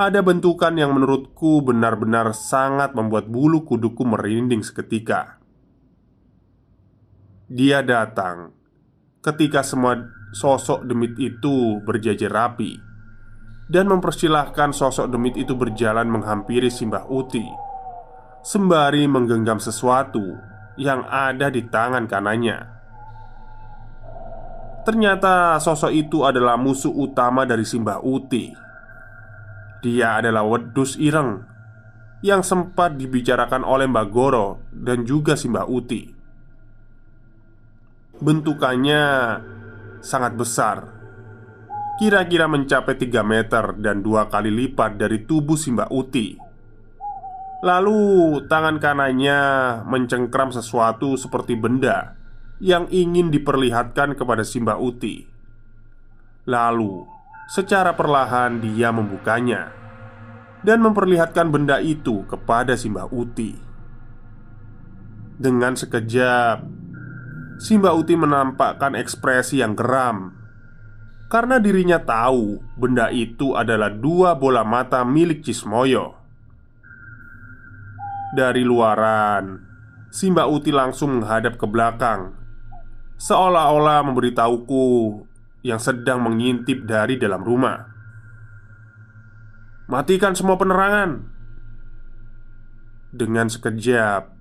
ada 0.00 0.24
bentukan 0.24 0.72
yang 0.72 0.96
menurutku 0.96 1.60
benar-benar 1.60 2.32
sangat 2.32 2.96
membuat 2.96 3.28
bulu 3.28 3.68
kuduku 3.68 4.08
merinding 4.08 4.64
seketika. 4.64 5.41
Dia 7.52 7.84
datang. 7.84 8.48
Ketika 9.20 9.60
semua 9.60 10.08
sosok 10.32 10.88
demit 10.88 11.12
itu 11.20 11.84
berjajar 11.84 12.32
rapi 12.32 12.80
dan 13.68 13.92
mempersilahkan 13.92 14.72
sosok 14.72 15.12
demit 15.12 15.36
itu 15.36 15.52
berjalan 15.52 16.08
menghampiri 16.08 16.72
Simbah 16.72 17.04
Uti 17.12 17.44
sembari 18.40 19.04
menggenggam 19.04 19.60
sesuatu 19.60 20.32
yang 20.80 21.04
ada 21.04 21.52
di 21.52 21.60
tangan 21.68 22.08
kanannya. 22.08 22.56
Ternyata 24.88 25.60
sosok 25.60 25.92
itu 25.92 26.24
adalah 26.24 26.56
musuh 26.56 26.88
utama 26.88 27.44
dari 27.44 27.68
Simbah 27.68 28.00
Uti. 28.00 28.48
Dia 29.84 30.24
adalah 30.24 30.48
Wedus 30.48 30.96
Ireng 30.96 31.44
Yang 32.24 32.48
sempat 32.48 32.96
dibicarakan 32.96 33.60
oleh 33.60 33.90
Mbak 33.90 34.08
Goro 34.08 34.64
dan 34.72 35.04
juga 35.04 35.36
Simbah 35.36 35.68
Uti 35.68 36.21
Bentukannya 38.22 39.02
sangat 39.98 40.38
besar 40.38 40.86
Kira-kira 41.98 42.46
mencapai 42.46 42.94
3 42.94 43.26
meter 43.26 43.64
dan 43.82 44.00
dua 44.00 44.30
kali 44.30 44.54
lipat 44.54 44.94
dari 44.94 45.26
tubuh 45.26 45.58
Simbah 45.58 45.90
Uti 45.90 46.38
Lalu 47.62 48.02
tangan 48.50 48.82
kanannya 48.82 49.38
mencengkram 49.86 50.50
sesuatu 50.50 51.14
seperti 51.14 51.54
benda 51.54 52.18
yang 52.58 52.90
ingin 52.90 53.30
diperlihatkan 53.30 54.18
kepada 54.18 54.42
Simba 54.42 54.78
Uti. 54.82 55.22
Lalu, 56.46 57.06
secara 57.46 57.94
perlahan 57.94 58.58
dia 58.58 58.90
membukanya 58.90 59.70
dan 60.66 60.82
memperlihatkan 60.82 61.54
benda 61.54 61.78
itu 61.78 62.26
kepada 62.26 62.74
Simba 62.74 63.06
Uti. 63.06 63.54
Dengan 65.38 65.78
sekejap, 65.78 66.81
Simba 67.62 67.94
Uti 67.94 68.18
menampakkan 68.18 68.98
ekspresi 68.98 69.62
yang 69.62 69.78
geram. 69.78 70.34
Karena 71.30 71.62
dirinya 71.62 72.02
tahu 72.02 72.58
benda 72.74 73.06
itu 73.14 73.54
adalah 73.54 73.86
dua 73.86 74.34
bola 74.34 74.66
mata 74.66 75.06
milik 75.06 75.46
Cismoyo. 75.46 76.18
Dari 78.34 78.66
luaran, 78.66 79.62
Simba 80.10 80.50
Uti 80.50 80.74
langsung 80.74 81.22
menghadap 81.22 81.54
ke 81.54 81.62
belakang. 81.70 82.34
Seolah-olah 83.22 84.10
memberitahuku 84.10 85.22
yang 85.62 85.78
sedang 85.78 86.18
mengintip 86.18 86.82
dari 86.82 87.14
dalam 87.14 87.46
rumah. 87.46 87.86
Matikan 89.86 90.34
semua 90.34 90.58
penerangan. 90.58 91.30
Dengan 93.14 93.46
sekejap 93.46 94.31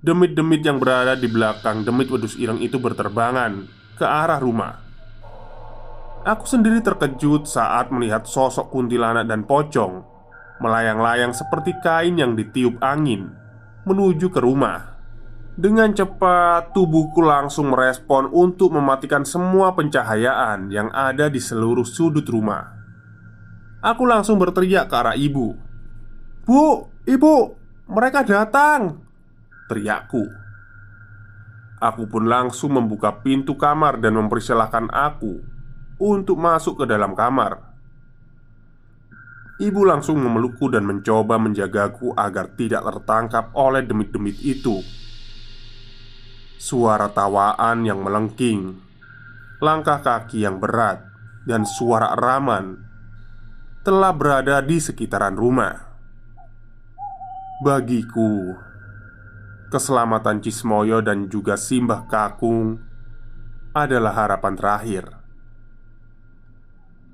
Demit-demit 0.00 0.64
yang 0.64 0.80
berada 0.80 1.12
di 1.12 1.28
belakang 1.28 1.84
demit 1.84 2.08
wedus 2.08 2.32
ireng 2.40 2.56
itu 2.64 2.80
berterbangan 2.80 3.68
ke 4.00 4.06
arah 4.08 4.40
rumah 4.40 4.90
Aku 6.20 6.44
sendiri 6.44 6.84
terkejut 6.84 7.48
saat 7.48 7.88
melihat 7.88 8.28
sosok 8.28 8.68
kuntilanak 8.68 9.24
dan 9.24 9.48
pocong 9.48 10.04
melayang-layang 10.60 11.32
seperti 11.32 11.72
kain 11.80 12.20
yang 12.20 12.36
ditiup 12.36 12.76
angin 12.84 13.32
menuju 13.88 14.28
ke 14.28 14.40
rumah. 14.44 15.00
Dengan 15.56 15.96
cepat, 15.96 16.76
tubuhku 16.76 17.24
langsung 17.24 17.72
merespon 17.72 18.28
untuk 18.32 18.76
mematikan 18.76 19.24
semua 19.24 19.72
pencahayaan 19.72 20.68
yang 20.68 20.92
ada 20.92 21.32
di 21.32 21.40
seluruh 21.40 21.88
sudut 21.88 22.24
rumah. 22.28 22.68
Aku 23.80 24.04
langsung 24.04 24.36
berteriak 24.36 24.92
ke 24.92 24.96
arah 25.00 25.16
ibu. 25.16 25.56
"Bu, 26.44 26.84
ibu, 27.08 27.56
mereka 27.88 28.24
datang!" 28.24 29.09
Teriakku. 29.70 30.26
Aku 31.78 32.10
pun 32.10 32.26
langsung 32.26 32.74
membuka 32.74 33.22
pintu 33.22 33.54
kamar 33.54 34.02
dan 34.02 34.18
mempersilahkan 34.18 34.90
aku 34.90 35.40
untuk 36.02 36.36
masuk 36.36 36.82
ke 36.82 36.84
dalam 36.90 37.14
kamar. 37.14 37.70
Ibu 39.60 39.80
langsung 39.84 40.16
memelukku 40.20 40.72
dan 40.72 40.88
mencoba 40.88 41.36
menjagaku 41.36 42.16
agar 42.16 42.52
tidak 42.56 42.80
tertangkap 42.80 43.52
oleh 43.52 43.84
demit-demit 43.84 44.40
itu. 44.40 44.80
Suara 46.56 47.12
tawaan 47.12 47.84
yang 47.84 48.00
melengking, 48.00 48.80
langkah 49.60 50.00
kaki 50.00 50.44
yang 50.48 50.60
berat, 50.60 51.04
dan 51.44 51.68
suara 51.68 52.16
eraman 52.16 52.80
telah 53.84 54.12
berada 54.12 54.60
di 54.64 54.76
sekitaran 54.80 55.36
rumah. 55.36 55.72
Bagiku, 57.60 58.56
keselamatan 59.70 60.42
Cismoyo 60.42 60.98
dan 61.00 61.30
juga 61.30 61.54
Simbah 61.54 62.10
Kakung 62.10 62.82
adalah 63.70 64.26
harapan 64.26 64.58
terakhir. 64.58 65.04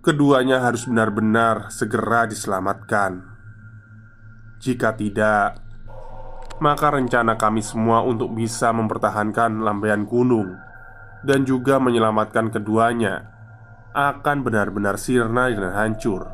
Keduanya 0.00 0.64
harus 0.64 0.88
benar-benar 0.88 1.68
segera 1.68 2.25
diselamatkan. 2.25 3.20
Jika 4.56 4.96
tidak, 4.96 5.60
maka 6.56 6.96
rencana 6.96 7.36
kami 7.36 7.60
semua 7.60 8.00
untuk 8.00 8.32
bisa 8.32 8.72
mempertahankan 8.72 9.60
lambaian 9.60 10.08
gunung 10.08 10.56
dan 11.20 11.44
juga 11.44 11.76
menyelamatkan 11.76 12.48
keduanya 12.48 13.28
akan 13.92 14.40
benar-benar 14.40 14.96
sirna 14.96 15.52
dan 15.52 15.76
hancur. 15.76 16.24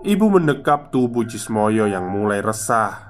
Ibu 0.00 0.26
mendekap 0.32 0.88
tubuh 0.90 1.28
Cismoyo 1.28 1.84
yang 1.84 2.08
mulai 2.08 2.40
resah 2.40 3.09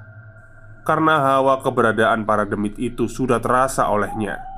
karena 0.82 1.36
hawa 1.36 1.60
keberadaan 1.60 2.24
para 2.24 2.48
demit 2.48 2.76
itu 2.80 3.06
sudah 3.06 3.38
terasa 3.38 3.88
olehnya. 3.88 4.50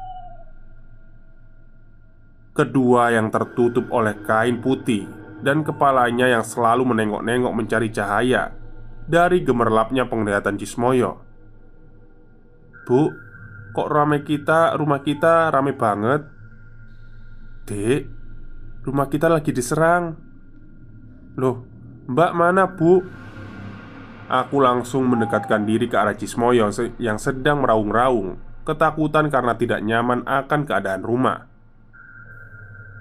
Kedua 2.53 3.09
yang 3.09 3.33
tertutup 3.33 3.89
oleh 3.89 4.13
kain 4.29 4.61
putih 4.61 5.09
Dan 5.41 5.65
kepalanya 5.65 6.29
yang 6.29 6.45
selalu 6.45 6.85
menengok-nengok 6.85 7.49
mencari 7.49 7.89
cahaya 7.89 8.53
Dari 9.09 9.41
gemerlapnya 9.41 10.05
penglihatan 10.05 10.61
Cismoyo 10.61 11.25
Bu, 12.85 13.09
kok 13.73 13.89
rame 13.89 14.21
kita, 14.21 14.77
rumah 14.77 15.01
kita 15.01 15.49
rame 15.49 15.73
banget 15.73 16.29
Dek, 17.65 18.03
rumah 18.85 19.09
kita 19.09 19.33
lagi 19.33 19.49
diserang 19.49 20.13
Loh, 21.41 21.65
mbak 22.05 22.37
mana 22.37 22.69
bu? 22.69 23.01
Aku 24.31 24.63
langsung 24.63 25.11
mendekatkan 25.11 25.67
diri 25.67 25.91
ke 25.91 25.97
arah 25.99 26.15
Cismoyo 26.15 26.71
yang 27.03 27.19
sedang 27.19 27.63
meraung-raung 27.63 28.39
Ketakutan 28.63 29.27
karena 29.27 29.59
tidak 29.59 29.83
nyaman 29.83 30.23
akan 30.23 30.63
keadaan 30.63 31.03
rumah 31.03 31.51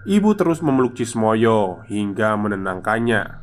Ibu 0.02 0.34
terus 0.34 0.66
memeluk 0.66 0.98
Cismoyo 0.98 1.86
hingga 1.86 2.34
menenangkannya. 2.34 3.38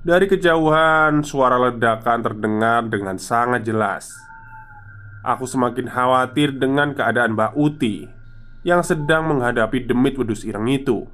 Dari 0.00 0.24
kejauhan, 0.24 1.20
suara 1.20 1.60
ledakan 1.68 2.24
terdengar 2.24 2.88
dengan 2.88 3.20
sangat 3.20 3.60
jelas. 3.60 4.08
Aku 5.20 5.44
semakin 5.44 5.84
khawatir 5.84 6.56
dengan 6.56 6.96
keadaan 6.96 7.36
Mbak 7.36 7.52
Uti 7.60 8.08
yang 8.64 8.80
sedang 8.80 9.28
menghadapi 9.28 9.84
demit 9.84 10.16
wedus 10.16 10.48
ireng 10.48 10.64
itu. 10.64 11.04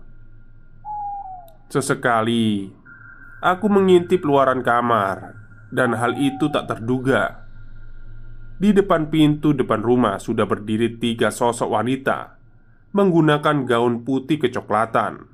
Sesekali, 1.66 2.70
aku 3.44 3.68
mengintip 3.68 4.24
luaran 4.24 4.64
kamar, 4.64 5.36
dan 5.68 5.92
hal 5.92 6.16
itu 6.16 6.48
tak 6.48 6.64
terduga. 6.64 7.44
Di 8.56 8.72
depan 8.72 9.12
pintu 9.12 9.52
depan 9.52 9.84
rumah 9.84 10.16
sudah 10.16 10.48
berdiri 10.48 10.96
tiga 10.96 11.28
sosok 11.28 11.68
wanita 11.68 12.40
menggunakan 12.94 13.66
gaun 13.66 14.06
putih 14.06 14.38
kecoklatan. 14.38 15.26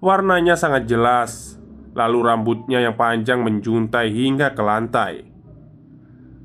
Warnanya 0.00 0.56
sangat 0.56 0.88
jelas, 0.88 1.60
lalu 1.92 2.24
rambutnya 2.24 2.80
yang 2.80 2.96
panjang 2.96 3.44
menjuntai 3.44 4.08
hingga 4.08 4.56
ke 4.56 4.62
lantai. 4.64 5.14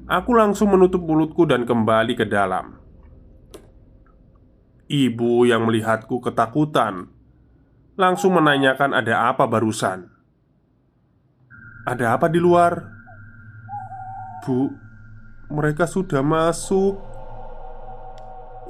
Aku 0.05 0.35
langsung 0.35 0.75
menutup 0.75 0.99
mulutku 0.99 1.47
dan 1.47 1.63
kembali 1.63 2.13
ke 2.19 2.27
dalam. 2.27 2.75
Ibu 4.91 5.47
yang 5.47 5.63
melihatku 5.63 6.19
ketakutan 6.19 7.07
langsung 7.95 8.35
menanyakan 8.35 8.91
ada 8.91 9.31
apa 9.31 9.47
barusan. 9.47 10.18
Ada 11.89 12.21
apa 12.21 12.29
di 12.29 12.37
luar? 12.37 12.85
Bu, 14.45 14.69
mereka 15.49 15.89
sudah 15.89 16.21
masuk. 16.21 17.01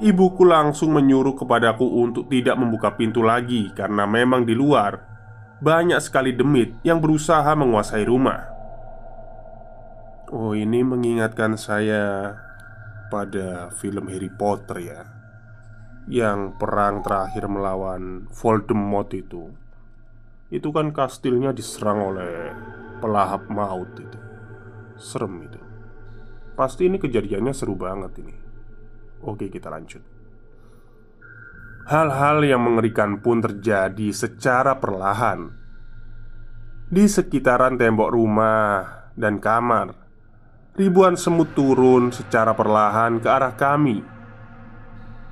Ibuku 0.00 0.48
langsung 0.48 0.96
menyuruh 0.96 1.36
kepadaku 1.36 1.84
untuk 1.84 2.32
tidak 2.32 2.56
membuka 2.56 2.96
pintu 2.96 3.20
lagi 3.20 3.68
karena 3.76 4.08
memang 4.08 4.48
di 4.48 4.56
luar 4.56 4.96
banyak 5.60 6.00
sekali 6.00 6.32
demit 6.32 6.80
yang 6.80 7.04
berusaha 7.04 7.52
menguasai 7.52 8.08
rumah. 8.08 8.48
Oh, 10.32 10.56
ini 10.56 10.80
mengingatkan 10.80 11.60
saya 11.60 12.32
pada 13.12 13.68
film 13.76 14.08
Harry 14.08 14.32
Potter 14.32 14.80
ya. 14.80 15.00
Yang 16.08 16.56
perang 16.56 17.04
terakhir 17.04 17.44
melawan 17.52 18.24
Voldemort 18.32 19.12
itu. 19.12 19.52
Itu 20.48 20.72
kan 20.72 20.96
kastilnya 20.96 21.52
diserang 21.52 22.00
oleh 22.00 22.56
pelahap 23.00 23.48
maut 23.48 23.90
itu. 23.96 24.18
Serem 25.00 25.40
itu. 25.48 25.58
Pasti 26.52 26.86
ini 26.86 27.00
kejadiannya 27.00 27.56
seru 27.56 27.72
banget 27.72 28.20
ini. 28.20 28.36
Oke, 29.24 29.48
kita 29.48 29.72
lanjut. 29.72 30.04
Hal-hal 31.88 32.44
yang 32.44 32.60
mengerikan 32.60 33.18
pun 33.24 33.40
terjadi 33.40 34.12
secara 34.12 34.76
perlahan 34.76 35.50
di 36.92 37.08
sekitaran 37.08 37.80
tembok 37.80 38.12
rumah 38.12 39.10
dan 39.16 39.40
kamar. 39.40 39.96
Ribuan 40.76 41.16
semut 41.16 41.50
turun 41.56 42.14
secara 42.14 42.54
perlahan 42.54 43.18
ke 43.18 43.26
arah 43.26 43.56
kami. 43.56 44.04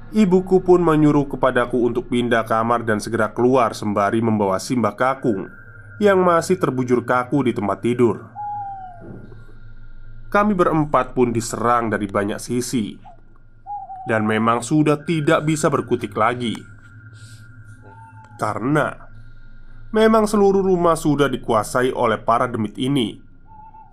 Ibuku 0.08 0.64
pun 0.64 0.80
menyuruh 0.80 1.28
kepadaku 1.28 1.84
untuk 1.84 2.08
pindah 2.08 2.48
kamar 2.48 2.82
dan 2.88 2.96
segera 2.98 3.30
keluar 3.36 3.76
sembari 3.76 4.24
membawa 4.24 4.56
Simbah 4.56 4.96
Kakung 4.96 5.52
yang 5.98 6.22
masih 6.22 6.58
terbujur 6.58 7.02
kaku 7.02 7.46
di 7.46 7.52
tempat 7.54 7.78
tidur. 7.82 8.26
Kami 10.28 10.52
berempat 10.54 11.16
pun 11.16 11.34
diserang 11.34 11.90
dari 11.90 12.06
banyak 12.06 12.38
sisi 12.38 12.94
dan 14.06 14.24
memang 14.24 14.62
sudah 14.62 15.02
tidak 15.02 15.44
bisa 15.44 15.68
berkutik 15.68 16.14
lagi. 16.14 16.54
Karena 18.38 19.08
Memang 19.88 20.28
seluruh 20.28 20.60
rumah 20.60 21.00
sudah 21.00 21.32
dikuasai 21.32 21.96
oleh 21.96 22.20
para 22.20 22.44
demit 22.44 22.76
ini 22.76 23.16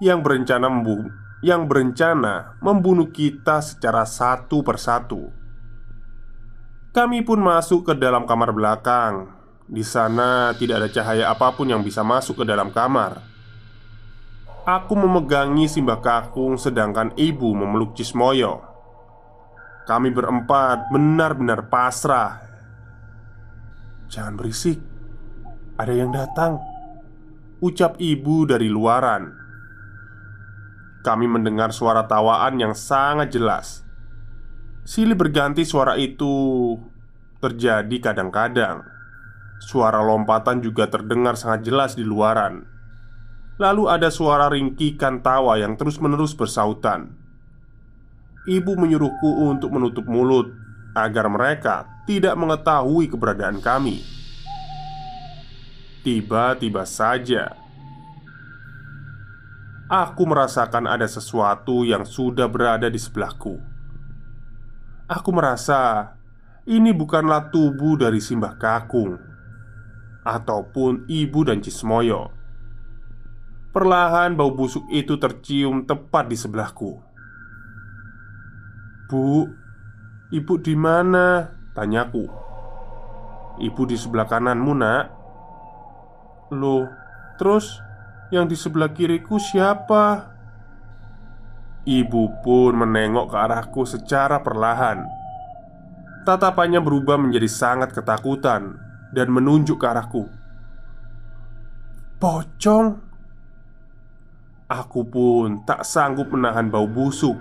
Yang 0.03 0.19
berencana 0.27 0.67
membu 0.67 1.07
yang 1.45 1.69
berencana 1.69 2.57
membunuh 2.57 3.13
kita 3.13 3.61
secara 3.61 4.01
satu 4.01 4.65
persatu. 4.65 5.29
Kami 6.89 7.21
pun 7.21 7.37
masuk 7.37 7.85
ke 7.85 7.93
dalam 7.93 8.25
kamar 8.25 8.49
belakang 8.49 9.34
Di 9.65 9.81
sana 9.81 10.53
tidak 10.53 10.85
ada 10.85 10.89
cahaya 10.93 11.25
apa 11.33 11.49
pun 11.57 11.65
yang 11.65 11.81
bisa 11.81 12.05
masuk 12.05 12.41
ke 12.41 12.45
dalam 12.45 12.69
kamar. 12.69 13.17
Aku 14.65 14.93
memegangi 14.93 15.65
Simbah 15.65 16.01
Kakung 16.01 16.57
sedangkan 16.57 17.13
ibu 17.17 17.53
memeluk 17.53 17.97
Cismoyo. 17.97 18.61
Kami 19.89 20.09
berempat 20.13 20.89
benar-benar 20.89 21.69
pasrah. 21.69 22.41
Jangan 24.09 24.37
berisik. 24.37 24.81
Ada 25.77 25.93
yang 25.93 26.09
datang 26.13 26.57
Ucap 27.61 27.97
ibu 27.97 28.45
dari 28.45 28.69
luaran. 28.69 29.33
Kami 31.01 31.25
mendengar 31.25 31.73
suara 31.73 32.05
tawaan 32.05 32.61
yang 32.61 32.77
sangat 32.77 33.33
jelas. 33.33 33.81
Silih 34.85 35.17
berganti 35.17 35.65
suara 35.65 35.97
itu 35.97 36.75
terjadi 37.41 37.97
kadang-kadang 38.11 38.94
Suara 39.59 40.03
lompatan 40.03 40.61
juga 40.61 40.91
terdengar 40.91 41.39
sangat 41.39 41.65
jelas 41.65 41.95
di 41.95 42.03
luaran 42.03 42.75
Lalu 43.55 43.87
ada 43.87 44.11
suara 44.11 44.51
ringkikan 44.51 45.23
tawa 45.23 45.55
yang 45.55 45.79
terus-menerus 45.79 46.35
bersautan. 46.35 47.15
Ibu 48.45 48.75
menyuruhku 48.75 49.47
untuk 49.47 49.71
menutup 49.71 50.03
mulut 50.11 50.51
agar 50.91 51.31
mereka 51.31 52.03
tidak 52.03 52.35
mengetahui 52.35 53.07
keberadaan 53.07 53.63
kami. 53.63 54.03
Tiba-tiba 56.03 56.83
saja, 56.83 57.55
aku 59.87 60.23
merasakan 60.27 60.85
ada 60.85 61.07
sesuatu 61.07 61.87
yang 61.87 62.03
sudah 62.03 62.51
berada 62.51 62.91
di 62.91 62.99
sebelahku. 62.99 63.55
Aku 65.09 65.29
merasa 65.31 66.11
ini 66.67 66.91
bukanlah 66.91 67.49
tubuh 67.49 67.97
dari 67.97 68.19
Simbah 68.19 68.59
Kakung 68.59 69.34
ataupun 70.25 71.05
ibu 71.05 71.45
dan 71.45 71.61
Cismoyo 71.61 72.33
Perlahan 73.75 74.39
bau 74.39 74.55
busuk 74.55 74.87
itu 74.87 75.19
tercium 75.19 75.83
tepat 75.83 76.31
di 76.31 76.39
sebelahku. 76.39 76.95
"Bu, 79.11 79.51
ibu 80.31 80.53
di 80.63 80.79
mana?" 80.79 81.51
tanyaku. 81.75 82.23
"Ibu 83.59 83.81
di 83.83 83.99
sebelah 83.99 84.31
kananmu, 84.31 84.73
Nak." 84.79 85.05
"Loh, 86.55 86.87
terus 87.35 87.67
yang 88.31 88.47
di 88.47 88.55
sebelah 88.55 88.95
kiriku 88.95 89.35
siapa?" 89.43 90.31
Ibu 91.83 92.47
pun 92.47 92.79
menengok 92.79 93.27
ke 93.27 93.37
arahku 93.43 93.83
secara 93.83 94.39
perlahan. 94.39 95.03
Tatapannya 96.23 96.79
berubah 96.79 97.19
menjadi 97.19 97.51
sangat 97.51 97.91
ketakutan 97.91 98.84
dan 99.15 99.31
menunjuk 99.31 99.79
ke 99.79 99.87
arahku. 99.87 100.27
"Pocong!" 102.19 102.99
Aku 104.67 105.07
pun 105.07 105.63
tak 105.63 105.87
sanggup 105.87 106.33
menahan 106.35 106.67
bau 106.67 106.89
busuk 106.89 107.37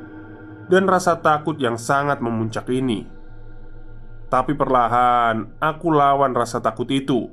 dan 0.71 0.87
rasa 0.87 1.19
takut 1.19 1.59
yang 1.59 1.75
sangat 1.75 2.23
memuncak 2.23 2.69
ini. 2.71 3.09
Tapi 4.29 4.53
perlahan 4.55 5.59
aku 5.59 5.89
lawan 5.91 6.37
rasa 6.37 6.61
takut 6.61 6.87
itu. 6.93 7.33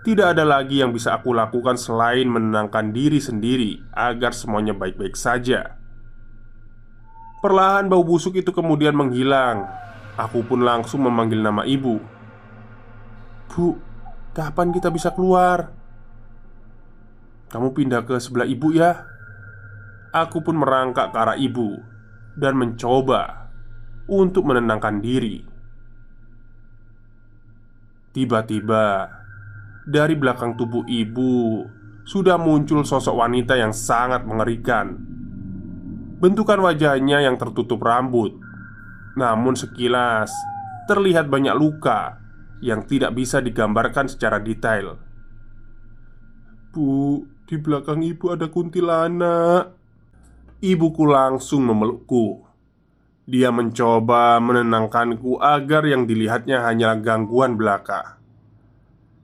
Tidak 0.00 0.32
ada 0.32 0.48
lagi 0.48 0.80
yang 0.80 0.96
bisa 0.96 1.12
aku 1.12 1.36
lakukan 1.36 1.76
selain 1.76 2.24
menenangkan 2.24 2.88
diri 2.88 3.20
sendiri 3.20 3.84
agar 3.92 4.32
semuanya 4.32 4.72
baik-baik 4.72 5.12
saja. 5.12 5.76
Perlahan 7.44 7.88
bau 7.88 8.00
busuk 8.00 8.36
itu 8.36 8.48
kemudian 8.48 8.96
menghilang. 8.96 9.68
Aku 10.16 10.40
pun 10.44 10.64
langsung 10.64 11.04
memanggil 11.04 11.44
nama 11.44 11.68
ibu. 11.68 12.00
"Bu, 13.50 13.74
kapan 14.30 14.70
kita 14.70 14.88
bisa 14.94 15.10
keluar?" 15.10 15.80
Kamu 17.50 17.74
pindah 17.74 18.06
ke 18.06 18.14
sebelah 18.22 18.46
ibu 18.46 18.70
ya. 18.70 19.10
Aku 20.14 20.42
pun 20.42 20.58
merangkak 20.58 21.14
ke 21.14 21.18
arah 21.18 21.38
ibu 21.38 21.78
Dan 22.34 22.58
mencoba 22.58 23.50
Untuk 24.10 24.42
menenangkan 24.42 24.98
diri. 24.98 25.38
Tiba-tiba 28.10 29.06
Dari 29.86 30.14
belakang 30.18 30.58
tubuh 30.58 30.82
ibu 30.86 31.62
Sudah 32.02 32.38
muncul 32.38 32.82
sosok 32.82 33.22
wanita 33.22 33.54
yang 33.54 33.70
sangat 33.70 34.26
mengerikan. 34.26 34.98
Bentukan 36.18 36.58
wajahnya 36.58 37.22
yang 37.22 37.38
tertutup 37.38 37.78
rambut. 37.82 38.34
Namun 39.14 39.54
sekilas 39.54 40.30
Terlihat 40.90 41.30
banyak 41.30 41.54
luka 41.54 42.19
Yang 42.60 42.80
tidak 42.96 43.16
bisa 43.16 43.40
digambarkan 43.40 44.08
secara 44.08 44.36
detail. 44.40 45.00
Bu, 46.70 47.24
di 47.48 47.56
belakang 47.58 48.04
ibu 48.04 48.30
ada 48.30 48.46
kuntilanak. 48.46 49.74
Ibuku 50.60 51.04
langsung 51.08 51.66
memelukku. 51.66 52.46
Dia 53.24 53.48
mencoba 53.50 54.36
menenangkanku 54.38 55.40
agar 55.40 55.88
yang 55.88 56.04
dilihatnya 56.04 56.62
hanya 56.68 56.94
gangguan 57.00 57.56
belaka. 57.56 58.20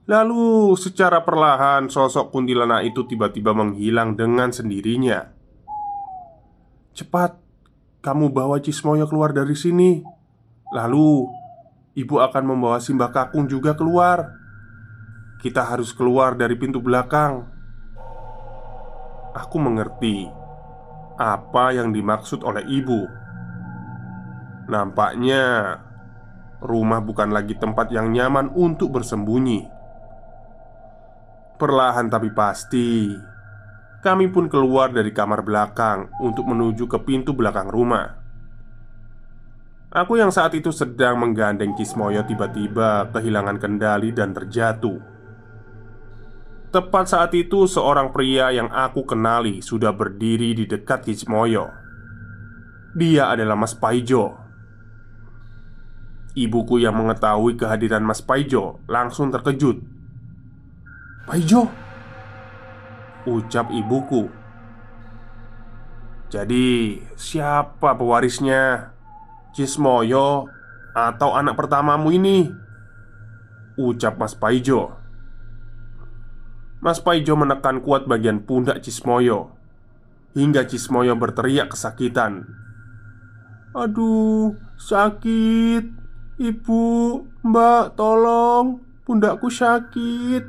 Lalu 0.07 0.71
secara 0.79 1.27
perlahan 1.27 1.91
sosok 1.91 2.31
kuntilanak 2.31 2.87
itu 2.87 3.03
tiba-tiba 3.03 3.51
menghilang 3.51 4.15
dengan 4.15 4.55
sendirinya. 4.55 5.27
Cepat, 6.95 7.35
kamu 7.99 8.31
bawa 8.31 8.63
Cismoyo 8.63 9.03
keluar 9.11 9.35
dari 9.35 9.51
sini. 9.53 9.99
Lalu, 10.71 11.27
ibu 11.97 12.21
akan 12.21 12.43
membawa 12.45 12.77
Simbah 12.77 13.09
Kakung 13.09 13.49
juga 13.49 13.73
keluar 13.73 14.37
Kita 15.41 15.65
harus 15.65 15.89
keluar 15.97 16.37
dari 16.37 16.53
pintu 16.53 16.77
belakang 16.77 17.49
Aku 19.33 19.57
mengerti 19.57 20.29
apa 21.17 21.73
yang 21.73 21.89
dimaksud 21.89 22.45
oleh 22.45 22.63
ibu. 22.69 23.09
Nampaknya 24.69 25.75
rumah 26.61 27.01
bukan 27.01 27.33
lagi 27.33 27.57
tempat 27.57 27.89
yang 27.89 28.13
nyaman 28.13 28.53
untuk 28.53 28.93
bersembunyi. 28.93 29.65
Perlahan 31.57 32.05
tapi 32.13 32.29
pasti, 32.29 33.09
kami 34.05 34.29
pun 34.29 34.45
keluar 34.45 34.93
dari 34.93 35.09
kamar 35.09 35.41
belakang 35.41 36.13
untuk 36.21 36.45
menuju 36.45 36.85
ke 36.85 37.01
pintu 37.01 37.33
belakang 37.33 37.65
rumah. 37.65 38.26
Aku 39.87 40.19
yang 40.19 40.35
saat 40.35 40.51
itu 40.51 40.67
sedang 40.75 41.15
menggandeng 41.15 41.71
Kismoyo 41.71 42.27
tiba-tiba 42.27 43.07
kehilangan 43.15 43.55
kendali 43.55 44.11
dan 44.11 44.35
terjatuh. 44.35 44.99
Tepat 46.67 47.07
saat 47.07 47.31
itu, 47.31 47.63
seorang 47.63 48.11
pria 48.11 48.51
yang 48.51 48.67
aku 48.67 49.07
kenali 49.07 49.63
sudah 49.63 49.95
berdiri 49.95 50.51
di 50.51 50.67
dekat 50.67 51.07
Kismoyo. 51.07 51.71
Dia 52.99 53.31
adalah 53.31 53.55
Mas 53.55 53.71
Paijo. 53.71 54.35
Ibuku 56.35 56.83
yang 56.83 56.99
mengetahui 56.99 57.55
kehadiran 57.55 58.03
Mas 58.03 58.19
Paijo 58.19 58.83
langsung 58.91 59.31
terkejut. 59.31 59.79
"Paijo!" 61.31 61.71
ucap 63.23 63.71
ibuku. 63.71 64.27
"Jadi, 66.27 66.99
siapa 67.15 67.95
pewarisnya? 67.95 68.96
Cismoyo 69.57 70.45
atau 70.93 71.33
anak 71.33 71.57
pertamamu 71.57 72.13
ini?" 72.13 72.53
ucap 73.77 74.17
Mas 74.21 74.33
Paijo. 74.33 74.97
Mas 76.77 77.01
Paijo 77.01 77.35
menekan 77.35 77.81
kuat 77.81 78.05
bagian 78.05 78.45
pundak 78.45 78.79
Cismoyo 78.79 79.51
Hingga 80.37 80.69
Cismoyo 80.69 81.19
berteriak 81.19 81.75
kesakitan 81.75 82.47
Aduh, 83.75 84.55
sakit 84.79 85.83
Ibu, 86.39 86.85
mbak, 87.43 87.99
tolong 87.99 88.79
Pundakku 89.03 89.51
sakit 89.51 90.45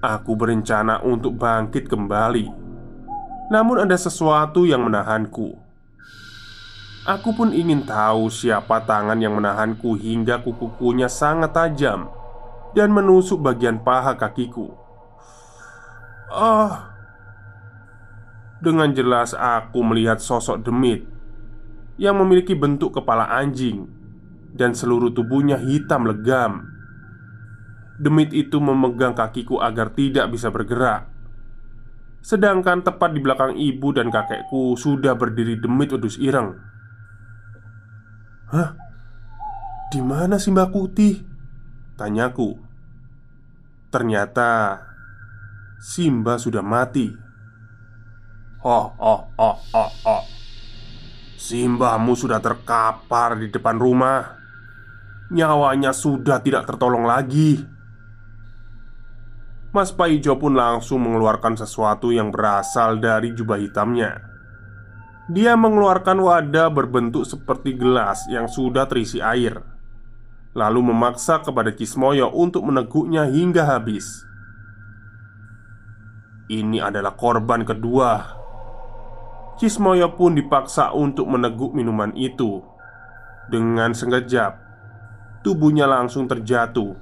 Aku 0.00 0.32
berencana 0.38 1.04
untuk 1.04 1.36
bangkit 1.36 1.84
kembali 1.84 2.48
Namun 3.52 3.76
ada 3.84 3.98
sesuatu 3.98 4.64
yang 4.64 4.88
menahanku 4.88 5.59
Aku 7.10 7.34
pun 7.34 7.50
ingin 7.50 7.82
tahu 7.82 8.30
siapa 8.30 8.86
tangan 8.86 9.18
yang 9.18 9.34
menahanku 9.34 9.98
hingga 9.98 10.46
kukukunya 10.46 11.10
sangat 11.10 11.50
tajam 11.50 12.06
dan 12.70 12.94
menusuk 12.94 13.42
bagian 13.42 13.82
paha 13.82 14.14
kakiku. 14.14 14.70
Ah, 16.30 16.94
dengan 18.62 18.94
jelas 18.94 19.34
aku 19.34 19.82
melihat 19.82 20.22
sosok 20.22 20.62
demit 20.62 21.02
yang 21.98 22.14
memiliki 22.14 22.54
bentuk 22.54 23.02
kepala 23.02 23.26
anjing 23.26 23.90
dan 24.54 24.70
seluruh 24.70 25.10
tubuhnya 25.10 25.58
hitam 25.58 26.06
legam. 26.06 26.70
demit 28.00 28.30
itu 28.32 28.56
memegang 28.62 29.12
kakiku 29.18 29.58
agar 29.58 29.92
tidak 29.92 30.30
bisa 30.30 30.48
bergerak. 30.48 31.10
Sedangkan 32.22 32.86
tepat 32.86 33.12
di 33.12 33.20
belakang 33.20 33.58
ibu 33.58 33.92
dan 33.92 34.14
kakekku 34.14 34.78
sudah 34.78 35.18
berdiri 35.18 35.58
demit 35.58 35.90
wedus 35.90 36.16
ireng. 36.16 36.69
Hah? 38.50 38.74
Di 39.90 40.02
mana 40.02 40.38
si 40.38 40.50
Mbak 40.50 40.68
Kuti? 40.74 41.10
Tanyaku. 41.94 42.50
Ternyata 43.90 44.78
Simba 45.78 46.38
sudah 46.38 46.62
mati. 46.62 47.10
Oh, 48.62 48.92
oh, 48.98 49.20
oh, 49.34 49.56
oh, 49.74 49.90
oh. 50.06 50.22
Simbamu 51.40 52.12
sudah 52.12 52.38
terkapar 52.38 53.40
di 53.40 53.50
depan 53.50 53.80
rumah. 53.80 54.38
Nyawanya 55.32 55.90
sudah 55.90 56.38
tidak 56.44 56.68
tertolong 56.68 57.08
lagi. 57.08 57.58
Mas 59.70 59.94
Paijo 59.94 60.34
pun 60.36 60.58
langsung 60.58 61.06
mengeluarkan 61.06 61.54
sesuatu 61.54 62.10
yang 62.10 62.34
berasal 62.34 62.98
dari 62.98 63.34
jubah 63.34 63.58
hitamnya. 63.58 64.29
Dia 65.30 65.54
mengeluarkan 65.54 66.18
wadah 66.18 66.74
berbentuk 66.74 67.22
seperti 67.22 67.78
gelas 67.78 68.26
yang 68.26 68.50
sudah 68.50 68.90
terisi 68.90 69.22
air, 69.22 69.62
lalu 70.58 70.90
memaksa 70.90 71.38
kepada 71.38 71.70
Kismoyo 71.70 72.34
untuk 72.34 72.66
meneguknya 72.66 73.30
hingga 73.30 73.62
habis. 73.62 74.26
Ini 76.50 76.82
adalah 76.82 77.14
korban 77.14 77.62
kedua. 77.62 78.42
Kismoyo 79.54 80.18
pun 80.18 80.34
dipaksa 80.34 80.90
untuk 80.90 81.30
meneguk 81.30 81.78
minuman 81.78 82.10
itu. 82.18 82.58
Dengan 83.46 83.94
sekejap, 83.94 84.70
tubuhnya 85.42 85.88
langsung 85.88 86.28
terjatuh 86.28 86.96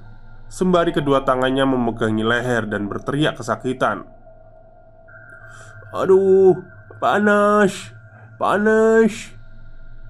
Sembari 0.49 0.89
kedua 0.89 1.21
tangannya 1.21 1.61
memegangi 1.61 2.25
leher 2.25 2.65
dan 2.65 2.89
berteriak 2.89 3.37
kesakitan 3.37 4.01
Aduh, 5.93 6.57
panas, 7.01 7.93
panas. 8.39 9.35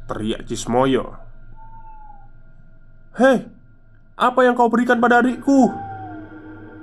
Teriak 0.05 0.45
Cismoyo. 0.45 1.17
Hei, 3.17 3.49
apa 4.15 4.39
yang 4.45 4.53
kau 4.53 4.69
berikan 4.69 5.01
pada 5.01 5.25
adikku? 5.25 5.73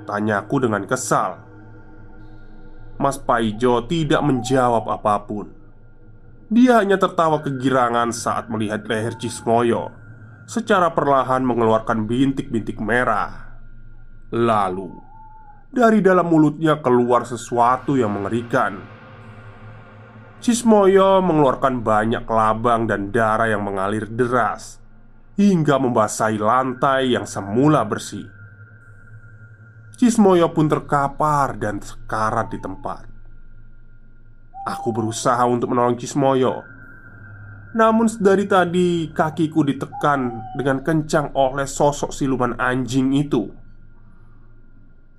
Tanyaku 0.05 0.67
dengan 0.67 0.83
kesal. 0.85 1.39
Mas 2.99 3.17
Paijo 3.17 3.87
tidak 3.87 4.21
menjawab 4.27 4.91
apa 4.91 5.23
pun. 5.25 5.55
Dia 6.51 6.83
hanya 6.83 6.99
tertawa 6.99 7.43
kegirangan 7.43 8.15
saat 8.15 8.47
melihat 8.47 8.87
leher 8.87 9.19
Cismoyo 9.19 9.91
Secara 10.47 10.95
perlahan 10.95 11.43
mengeluarkan 11.43 12.07
bintik-bintik 12.07 12.79
merah. 12.79 13.59
Lalu, 14.31 14.95
dari 15.75 15.99
dalam 15.99 16.31
mulutnya 16.31 16.79
keluar 16.79 17.27
sesuatu 17.27 17.99
yang 17.99 18.15
mengerikan. 18.15 18.96
Cismoyo 20.37 21.25
mengeluarkan 21.25 21.81
banyak 21.81 22.29
kelabang 22.29 22.85
dan 22.85 23.09
darah 23.09 23.49
yang 23.49 23.65
mengalir 23.65 24.05
deras 24.05 24.77
hingga 25.41 25.81
membasahi 25.81 26.37
lantai 26.37 27.17
yang 27.17 27.25
semula 27.25 27.85
bersih. 27.89 28.29
Cismoyo 29.97 30.53
pun 30.53 30.69
terkapar 30.69 31.57
dan 31.57 31.81
sekarat 31.81 32.53
di 32.53 32.61
tempat. 32.61 33.09
Aku 34.69 34.93
berusaha 34.93 35.41
untuk 35.49 35.73
menolong 35.73 35.97
Cismoyo, 35.97 36.61
namun 37.73 38.05
dari 38.21 38.45
tadi 38.45 39.09
kakiku 39.09 39.65
ditekan 39.65 40.53
dengan 40.53 40.85
kencang 40.85 41.33
oleh 41.33 41.65
sosok 41.65 42.13
siluman 42.13 42.61
anjing 42.61 43.17
itu. 43.17 43.49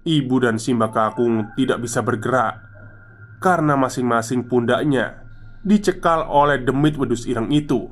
Ibu 0.06 0.36
dan 0.45 0.62
Simba 0.62 0.93
Kakung 0.93 1.58
tidak 1.58 1.82
bisa 1.82 2.06
bergerak 2.06 2.67
karena 3.38 3.78
masing-masing 3.78 4.45
pundaknya 4.50 5.26
dicekal 5.62 6.26
oleh 6.26 6.62
demit 6.62 6.97
wedus 6.97 7.28
ireng 7.28 7.52
itu. 7.54 7.91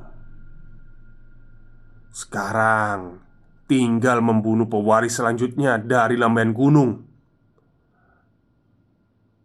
Sekarang 2.16 3.20
tinggal 3.68 4.24
membunuh 4.24 4.70
pewaris 4.72 5.20
selanjutnya 5.20 5.76
dari 5.82 6.16
lambayan 6.16 6.56
gunung. 6.56 7.04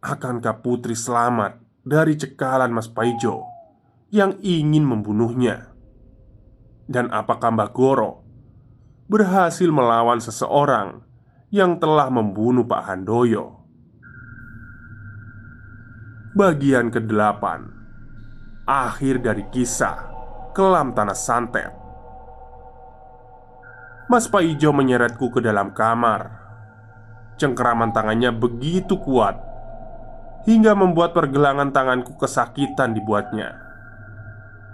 Akankah 0.00 0.64
putri 0.64 0.96
selamat 0.96 1.60
dari 1.84 2.16
cekalan 2.16 2.72
Mas 2.72 2.88
Paijo 2.88 3.44
yang 4.08 4.38
ingin 4.40 4.86
membunuhnya? 4.86 5.68
Dan 6.90 7.12
apakah 7.12 7.52
Mbak 7.52 7.70
Goro 7.76 8.24
berhasil 9.10 9.66
melawan 9.66 10.22
seseorang 10.22 11.02
yang 11.50 11.82
telah 11.82 12.06
membunuh 12.08 12.62
Pak 12.62 12.82
Handoyo. 12.86 13.59
Bagian 16.30 16.94
ke-8 16.94 17.42
Akhir 18.62 19.18
dari 19.18 19.50
kisah 19.50 20.14
Kelam 20.54 20.94
Tanah 20.94 21.18
Santet. 21.18 21.74
Mas 24.06 24.30
Paijo 24.30 24.70
menyeretku 24.70 25.26
ke 25.34 25.42
dalam 25.42 25.74
kamar. 25.74 26.30
Cengkeraman 27.34 27.90
tangannya 27.90 28.30
begitu 28.30 29.02
kuat 29.02 29.42
Hingga 30.46 30.78
membuat 30.78 31.18
pergelangan 31.18 31.74
tanganku 31.74 32.14
kesakitan 32.14 32.94
dibuatnya. 32.94 33.58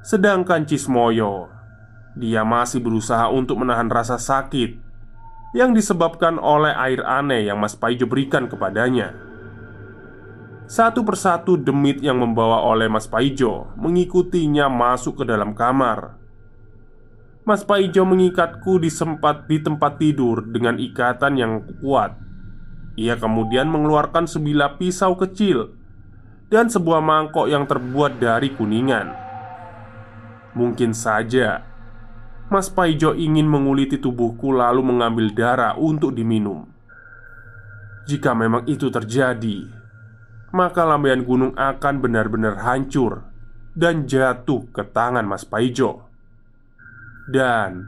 Sedangkan 0.05 0.69
Cismoyo 0.69 1.49
Dia 2.21 2.45
masih 2.45 2.85
berusaha 2.85 3.33
untuk 3.33 3.65
menahan 3.65 3.89
rasa 3.89 4.21
sakit 4.21 4.77
yang 5.57 5.73
disebabkan 5.73 6.37
oleh 6.37 6.77
air 6.77 7.01
aneh 7.01 7.49
yang 7.49 7.57
Mas 7.57 7.73
Paijo 7.73 8.05
berikan 8.05 8.45
kepadanya. 8.45 9.26
Satu 10.67 11.07
persatu 11.07 11.55
demit 11.55 12.03
yang 12.03 12.19
membawa 12.19 12.67
oleh 12.67 12.91
Mas 12.91 13.07
Paijo 13.07 13.71
mengikutinya 13.79 14.67
masuk 14.67 15.23
ke 15.23 15.25
dalam 15.25 15.55
kamar. 15.55 16.19
Mas 17.47 17.63
Paijo 17.63 18.03
mengikatku 18.03 18.83
di 18.83 18.91
sempat 18.91 19.47
di 19.47 19.63
tempat 19.63 20.03
tidur 20.03 20.43
dengan 20.43 20.75
ikatan 20.75 21.39
yang 21.39 21.63
kuat. 21.79 22.19
Ia 22.99 23.15
kemudian 23.15 23.71
mengeluarkan 23.71 24.27
sebilah 24.27 24.75
pisau 24.75 25.15
kecil 25.15 25.71
dan 26.51 26.67
sebuah 26.67 26.99
mangkok 26.99 27.47
yang 27.47 27.63
terbuat 27.71 28.19
dari 28.19 28.51
kuningan. 28.51 29.15
Mungkin 30.59 30.91
saja 30.91 31.63
Mas 32.51 32.67
Paijo 32.67 33.15
ingin 33.15 33.47
menguliti 33.47 34.03
tubuhku 34.03 34.51
lalu 34.51 34.83
mengambil 34.83 35.31
darah 35.31 35.79
untuk 35.79 36.11
diminum. 36.11 36.67
Jika 38.11 38.35
memang 38.35 38.67
itu 38.67 38.91
terjadi, 38.91 39.76
maka 40.51 40.87
lambaian 40.87 41.23
gunung 41.23 41.55
akan 41.55 41.95
benar-benar 42.03 42.61
hancur 42.63 43.27
dan 43.75 44.07
jatuh 44.07 44.67
ke 44.71 44.83
tangan 44.91 45.27
Mas 45.27 45.43
Paijo. 45.43 46.07
Dan 47.27 47.83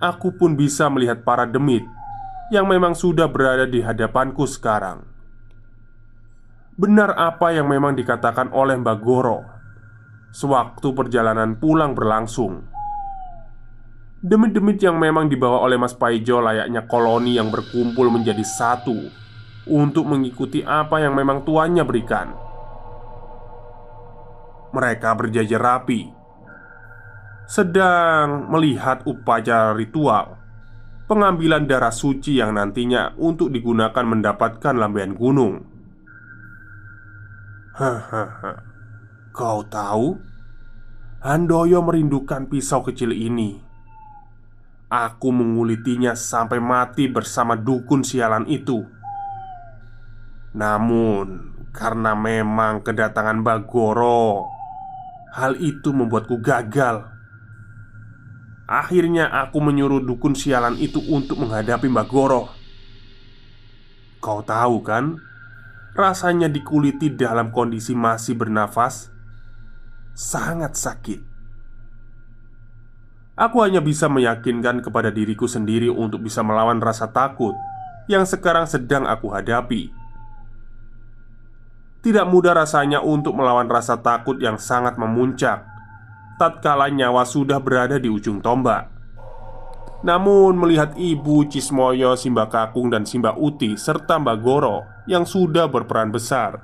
aku 0.00 0.36
pun 0.36 0.56
bisa 0.56 0.88
melihat 0.92 1.24
para 1.24 1.48
demit 1.48 1.84
yang 2.52 2.68
memang 2.68 2.92
sudah 2.92 3.24
berada 3.24 3.64
di 3.64 3.80
hadapanku 3.80 4.44
sekarang. 4.44 5.04
Benar 6.74 7.14
apa 7.16 7.54
yang 7.54 7.70
memang 7.70 7.94
dikatakan 7.94 8.50
oleh 8.50 8.74
Mbak 8.76 8.98
Goro 9.00 9.46
sewaktu 10.34 10.90
perjalanan 10.90 11.54
pulang 11.54 11.94
berlangsung 11.94 12.74
Demit-demit 14.24 14.80
yang 14.80 14.96
memang 14.96 15.28
dibawa 15.28 15.60
oleh 15.60 15.76
Mas 15.76 15.92
Paijo 15.92 16.40
layaknya 16.40 16.88
koloni 16.88 17.36
yang 17.36 17.52
berkumpul 17.52 18.08
menjadi 18.08 18.40
satu 18.40 19.12
Untuk 19.64 20.04
mengikuti 20.04 20.60
apa 20.60 21.00
yang 21.00 21.16
memang 21.16 21.40
tuannya 21.40 21.84
berikan 21.88 22.36
Mereka 24.76 25.08
berjajar 25.16 25.60
rapi 25.60 26.04
Sedang 27.48 28.52
melihat 28.52 29.00
upacara 29.08 29.72
ritual 29.72 30.36
Pengambilan 31.08 31.64
darah 31.64 31.92
suci 31.92 32.40
yang 32.40 32.56
nantinya 32.56 33.16
untuk 33.16 33.52
digunakan 33.52 34.04
mendapatkan 34.04 34.74
lambaian 34.76 35.16
gunung 35.16 35.64
Hahaha 37.76 38.60
Kau 39.32 39.64
tahu? 39.64 40.20
Handoyo 41.24 41.80
merindukan 41.80 42.48
pisau 42.52 42.84
kecil 42.84 43.16
ini 43.16 43.64
Aku 44.94 45.34
mengulitinya 45.34 46.14
sampai 46.14 46.62
mati 46.62 47.10
bersama 47.10 47.58
dukun 47.58 48.06
sialan 48.06 48.46
itu. 48.46 48.86
Namun, 50.54 51.50
karena 51.74 52.14
memang 52.14 52.86
kedatangan 52.86 53.42
Bagoro, 53.42 54.46
hal 55.34 55.58
itu 55.58 55.90
membuatku 55.90 56.38
gagal. 56.38 57.10
Akhirnya, 58.70 59.28
aku 59.28 59.58
menyuruh 59.58 60.00
dukun 60.00 60.38
sialan 60.38 60.78
itu 60.78 61.02
untuk 61.10 61.42
menghadapi 61.42 61.90
Bagoro. 61.90 62.54
Kau 64.22 64.40
tahu 64.46 64.80
kan, 64.86 65.18
rasanya 65.98 66.46
dikuliti 66.46 67.10
dalam 67.12 67.50
kondisi 67.50 67.92
masih 67.98 68.38
bernafas 68.38 69.10
sangat 70.14 70.78
sakit. 70.78 71.20
Aku 73.34 73.66
hanya 73.66 73.82
bisa 73.82 74.06
meyakinkan 74.06 74.78
kepada 74.78 75.10
diriku 75.10 75.50
sendiri 75.50 75.90
untuk 75.90 76.22
bisa 76.22 76.46
melawan 76.46 76.78
rasa 76.78 77.10
takut 77.10 77.58
yang 78.06 78.22
sekarang 78.22 78.70
sedang 78.70 79.10
aku 79.10 79.34
hadapi. 79.34 80.03
Tidak 82.04 82.28
mudah 82.28 82.52
rasanya 82.52 83.00
untuk 83.00 83.32
melawan 83.32 83.64
rasa 83.64 83.96
takut 83.96 84.36
yang 84.36 84.60
sangat 84.60 85.00
memuncak 85.00 85.64
tatkala 86.36 86.92
nyawa 86.92 87.24
sudah 87.24 87.62
berada 87.62 87.96
di 87.96 88.12
ujung 88.12 88.44
tombak. 88.44 88.90
Namun 90.04 90.60
melihat 90.60 90.92
ibu 91.00 91.48
Cismoyo, 91.48 92.12
Simba 92.12 92.44
Kakung 92.52 92.92
dan 92.92 93.08
Simba 93.08 93.32
Uti 93.32 93.72
serta 93.80 94.20
Mbak 94.20 94.38
Goro 94.44 94.84
yang 95.08 95.24
sudah 95.24 95.64
berperan 95.64 96.12
besar 96.12 96.60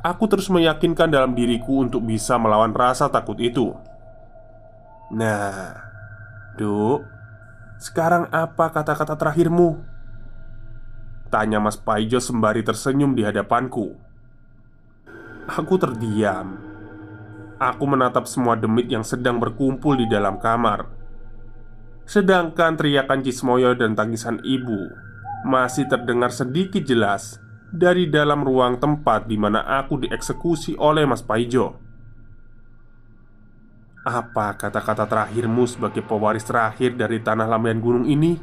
Aku 0.00 0.24
terus 0.24 0.48
meyakinkan 0.48 1.12
dalam 1.12 1.36
diriku 1.36 1.84
untuk 1.84 2.00
bisa 2.00 2.40
melawan 2.40 2.72
rasa 2.72 3.12
takut 3.12 3.36
itu 3.44 3.76
Nah, 5.12 5.76
Duk, 6.56 7.04
sekarang 7.76 8.32
apa 8.32 8.72
kata-kata 8.72 9.20
terakhirmu? 9.20 9.84
Tanya 11.28 11.60
Mas 11.60 11.76
Paijo 11.76 12.24
sembari 12.24 12.64
tersenyum 12.64 13.12
di 13.12 13.20
hadapanku 13.20 14.00
Aku 15.44 15.76
terdiam 15.76 16.56
Aku 17.60 17.84
menatap 17.84 18.24
semua 18.24 18.56
demit 18.56 18.88
yang 18.88 19.04
sedang 19.04 19.36
berkumpul 19.36 20.00
di 20.00 20.08
dalam 20.08 20.40
kamar 20.40 20.88
Sedangkan 22.04 22.76
teriakan 22.76 23.20
Cismoyo 23.24 23.76
dan 23.76 23.92
tangisan 23.92 24.40
ibu 24.44 25.04
masih 25.44 25.84
terdengar 25.84 26.32
sedikit 26.32 26.80
jelas 26.80 27.36
dari 27.68 28.08
dalam 28.08 28.40
ruang 28.40 28.80
tempat 28.80 29.28
di 29.28 29.36
mana 29.36 29.60
aku 29.60 30.00
dieksekusi 30.00 30.80
oleh 30.80 31.04
Mas 31.04 31.20
Paijo. 31.20 31.76
Apa 34.04 34.56
kata-kata 34.56 35.04
terakhirmu 35.04 35.68
sebagai 35.68 36.00
pewaris 36.00 36.48
terakhir 36.48 36.96
dari 36.96 37.20
tanah 37.20 37.44
lambian 37.44 37.80
gunung 37.80 38.06
ini? 38.08 38.40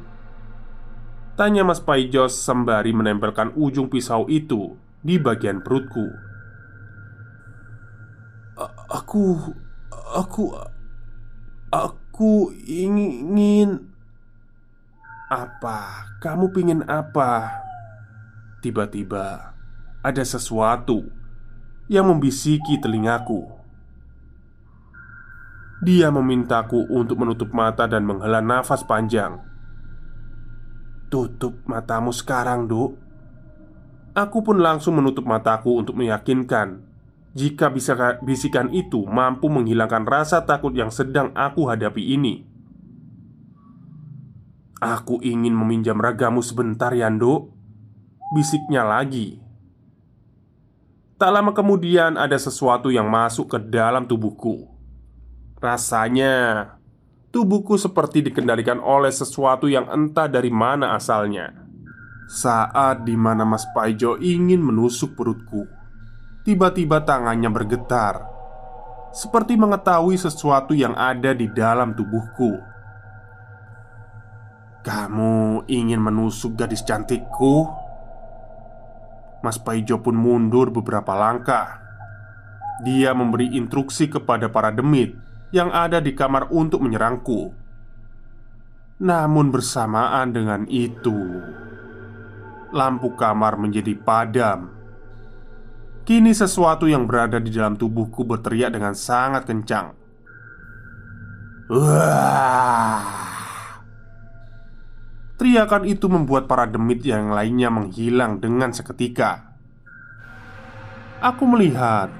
Tanya 1.33 1.65
Mas 1.65 1.81
Paijo 1.81 2.29
sembari 2.29 2.93
menempelkan 2.93 3.57
ujung 3.57 3.89
pisau 3.89 4.29
itu 4.29 4.77
di 5.01 5.17
bagian 5.17 5.65
perutku. 5.65 6.30
Aku, 8.91 9.37
aku, 10.13 10.53
aku 11.71 12.31
ingin 12.67 13.87
Apa? 15.31 16.11
Kamu 16.19 16.51
pingin 16.51 16.83
apa? 16.91 17.63
Tiba-tiba 18.59 19.55
ada 20.03 20.23
sesuatu 20.27 21.07
yang 21.87 22.11
membisiki 22.11 22.75
telingaku. 22.83 23.47
Dia 25.81 26.11
memintaku 26.11 26.83
untuk 26.91 27.23
menutup 27.23 27.49
mata 27.55 27.87
dan 27.87 28.05
menghela 28.05 28.43
nafas 28.43 28.83
panjang. 28.83 29.39
Tutup 31.07 31.63
matamu 31.63 32.11
sekarang, 32.11 32.67
Duk. 32.67 32.99
Aku 34.11 34.43
pun 34.43 34.59
langsung 34.59 34.99
menutup 34.99 35.23
mataku 35.23 35.79
untuk 35.79 35.95
meyakinkan 35.95 36.90
jika 37.31 37.71
bisikan 38.19 38.67
itu 38.75 39.07
mampu 39.07 39.47
menghilangkan 39.47 40.03
rasa 40.03 40.43
takut 40.43 40.75
yang 40.75 40.91
sedang 40.91 41.31
aku 41.31 41.63
hadapi 41.63 42.19
ini. 42.19 42.43
Aku 44.83 45.23
ingin 45.23 45.55
meminjam 45.55 45.95
ragamu 45.95 46.43
sebentar, 46.43 46.91
Yando. 46.91 47.53
Bisiknya 48.35 48.83
lagi. 48.83 49.39
Tak 51.21 51.31
lama 51.31 51.53
kemudian 51.53 52.17
ada 52.17 52.33
sesuatu 52.35 52.89
yang 52.89 53.05
masuk 53.05 53.55
ke 53.55 53.57
dalam 53.61 54.09
tubuhku. 54.09 54.67
Rasanya 55.61 56.65
tubuhku 57.29 57.77
seperti 57.77 58.25
dikendalikan 58.25 58.81
oleh 58.81 59.13
sesuatu 59.13 59.69
yang 59.69 59.85
entah 59.87 60.25
dari 60.25 60.49
mana 60.49 60.97
asalnya. 60.97 61.53
Saat 62.25 63.05
di 63.05 63.13
mana 63.13 63.45
Mas 63.45 63.69
Paijo 63.69 64.17
ingin 64.17 64.65
menusuk 64.65 65.13
perutku 65.13 65.80
Tiba-tiba 66.41 67.05
tangannya 67.05 67.53
bergetar 67.53 68.25
Seperti 69.13 69.53
mengetahui 69.53 70.17
sesuatu 70.17 70.73
yang 70.73 70.97
ada 70.97 71.37
di 71.37 71.45
dalam 71.45 71.93
tubuhku. 71.93 72.57
Kamu 74.81 75.69
ingin 75.69 76.01
menusuk 76.01 76.57
gadis 76.57 76.81
cantikku? 76.81 77.69
Mas 79.45 79.61
Paijo 79.61 80.01
pun 80.01 80.17
mundur 80.17 80.73
beberapa 80.73 81.13
langkah. 81.13 81.77
Dia 82.81 83.13
memberi 83.13 83.53
instruksi 83.53 84.09
kepada 84.09 84.49
para 84.49 84.73
demit 84.73 85.13
Yang 85.53 85.69
ada 85.77 86.01
di 86.01 86.17
kamar 86.17 86.49
untuk 86.49 86.81
menyerangku. 86.81 87.53
Namun 88.97 89.53
bersamaan 89.53 90.33
dengan 90.33 90.65
itu 90.65 91.37
Lampu 92.73 93.13
kamar 93.13 93.61
menjadi 93.61 93.93
padam 93.93 94.80
Kini 96.11 96.35
sesuatu 96.35 96.91
yang 96.91 97.07
berada 97.07 97.39
di 97.39 97.55
dalam 97.55 97.79
tubuhku 97.79 98.27
berteriak 98.27 98.75
dengan 98.75 98.91
sangat 98.91 99.47
kencang. 99.47 99.95
Wah. 101.71 102.99
Teriakan 105.39 105.87
itu 105.87 106.11
membuat 106.11 106.51
para 106.51 106.67
demit 106.67 106.99
yang 107.07 107.31
lainnya 107.31 107.71
menghilang 107.71 108.43
dengan 108.43 108.75
seketika. 108.75 109.55
Aku 111.23 111.47
melihat 111.47 112.11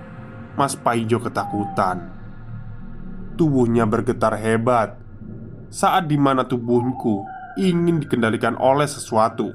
Mas 0.56 0.72
Paijo 0.80 1.20
ketakutan. 1.20 2.16
Tubuhnya 3.36 3.84
bergetar 3.84 4.40
hebat 4.40 4.96
Saat 5.68 6.08
di 6.08 6.16
mana 6.16 6.48
tubuhku 6.48 7.28
ingin 7.60 8.00
dikendalikan 8.00 8.56
oleh 8.56 8.88
sesuatu 8.88 9.52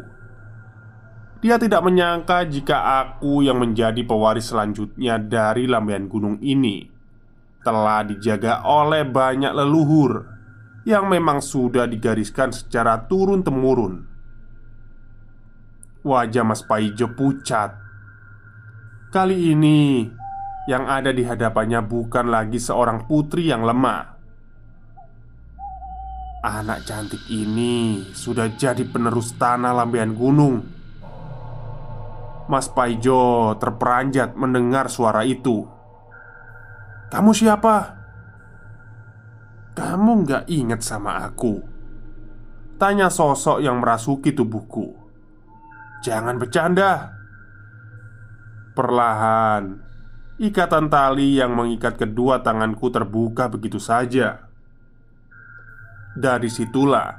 dia 1.46 1.62
tidak 1.62 1.78
menyangka 1.86 2.42
jika 2.42 3.06
aku 3.06 3.38
yang 3.46 3.62
menjadi 3.62 4.02
pewaris 4.02 4.50
selanjutnya 4.50 5.14
dari 5.14 5.70
lambian 5.70 6.10
gunung 6.10 6.42
ini 6.42 6.90
telah 7.62 8.02
dijaga 8.02 8.66
oleh 8.66 9.06
banyak 9.06 9.54
leluhur 9.54 10.26
yang 10.82 11.06
memang 11.06 11.38
sudah 11.38 11.86
digariskan 11.86 12.50
secara 12.50 13.06
turun-temurun. 13.06 14.10
Wajah 16.02 16.42
Mas 16.42 16.66
Paijo 16.66 17.14
pucat. 17.14 17.78
Kali 19.14 19.54
ini 19.54 20.02
yang 20.66 20.90
ada 20.90 21.14
di 21.14 21.22
hadapannya 21.22 21.78
bukan 21.86 22.26
lagi 22.26 22.58
seorang 22.58 23.06
putri 23.06 23.54
yang 23.54 23.62
lemah. 23.62 24.18
Anak 26.42 26.82
cantik 26.90 27.22
ini 27.30 28.02
sudah 28.10 28.50
jadi 28.50 28.82
penerus 28.82 29.38
tanah 29.38 29.70
lambian 29.70 30.10
gunung 30.10 30.75
Mas 32.46 32.70
Paijo 32.70 33.54
terperanjat 33.58 34.38
mendengar 34.38 34.86
suara 34.86 35.26
itu. 35.26 35.66
"Kamu 37.10 37.34
siapa?" 37.34 37.98
"Kamu 39.74 40.12
nggak 40.22 40.44
ingat 40.46 40.80
sama 40.86 41.26
aku?" 41.26 41.58
Tanya 42.78 43.10
sosok 43.10 43.58
yang 43.58 43.82
merasuki 43.82 44.30
tubuhku. 44.30 44.94
"Jangan 46.06 46.38
bercanda." 46.38 47.18
Perlahan, 48.78 49.82
ikatan 50.38 50.86
tali 50.86 51.40
yang 51.40 51.50
mengikat 51.56 51.98
kedua 51.98 52.46
tanganku 52.46 52.92
terbuka 52.94 53.50
begitu 53.50 53.82
saja. 53.82 54.46
Dari 56.14 56.46
situlah, 56.46 57.10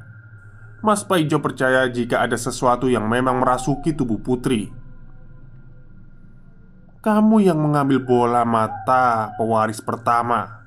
Mas 0.79 1.03
Paijo 1.03 1.41
percaya 1.43 1.89
jika 1.89 2.23
ada 2.23 2.37
sesuatu 2.37 2.87
yang 2.87 3.09
memang 3.09 3.41
merasuki 3.41 3.91
tubuh 3.91 4.21
putri 4.21 4.86
kamu 7.07 7.47
yang 7.47 7.55
mengambil 7.55 8.03
bola 8.03 8.43
mata 8.43 9.31
pewaris 9.39 9.79
pertama? 9.79 10.59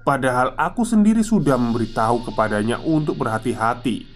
Padahal 0.00 0.56
aku 0.56 0.88
sendiri 0.88 1.20
sudah 1.20 1.60
memberitahu 1.60 2.24
kepadanya 2.32 2.80
untuk 2.80 3.20
berhati-hati 3.20 4.08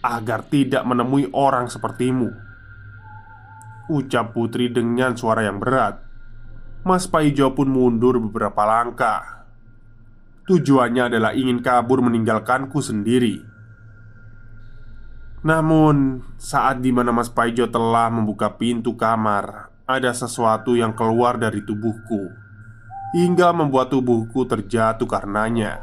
Agar 0.00 0.48
tidak 0.48 0.80
menemui 0.82 1.28
orang 1.30 1.68
sepertimu. 1.68 2.32
Ucap 3.92 4.32
putri 4.32 4.72
dengan 4.72 5.12
suara 5.12 5.44
yang 5.44 5.60
berat. 5.60 6.00
Mas 6.82 7.04
Paijo 7.04 7.52
pun 7.52 7.68
mundur 7.68 8.16
beberapa 8.16 8.64
langkah. 8.64 9.44
Tujuannya 10.48 11.12
adalah 11.12 11.36
ingin 11.36 11.60
kabur 11.60 12.00
meninggalkanku 12.00 12.80
sendiri. 12.80 13.44
Namun 15.44 16.24
saat 16.40 16.80
di 16.80 16.90
mana 16.96 17.12
Mas 17.12 17.28
Paijo 17.28 17.68
telah 17.68 18.08
membuka 18.08 18.56
pintu 18.56 18.96
kamar 18.96 19.69
ada 19.98 20.14
sesuatu 20.14 20.78
yang 20.78 20.94
keluar 20.94 21.34
dari 21.34 21.66
tubuhku 21.66 22.30
hingga 23.10 23.50
membuat 23.50 23.90
tubuhku 23.90 24.46
terjatuh 24.46 25.06
karenanya. 25.06 25.82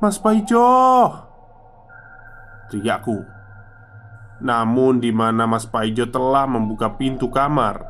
"Mas 0.00 0.16
Paijo!" 0.16 0.64
teriakku. 2.72 3.24
Namun, 4.44 4.98
di 4.98 5.14
mana 5.14 5.46
Mas 5.46 5.64
Paijo 5.64 6.10
telah 6.10 6.44
membuka 6.48 6.90
pintu 6.96 7.30
kamar, 7.30 7.80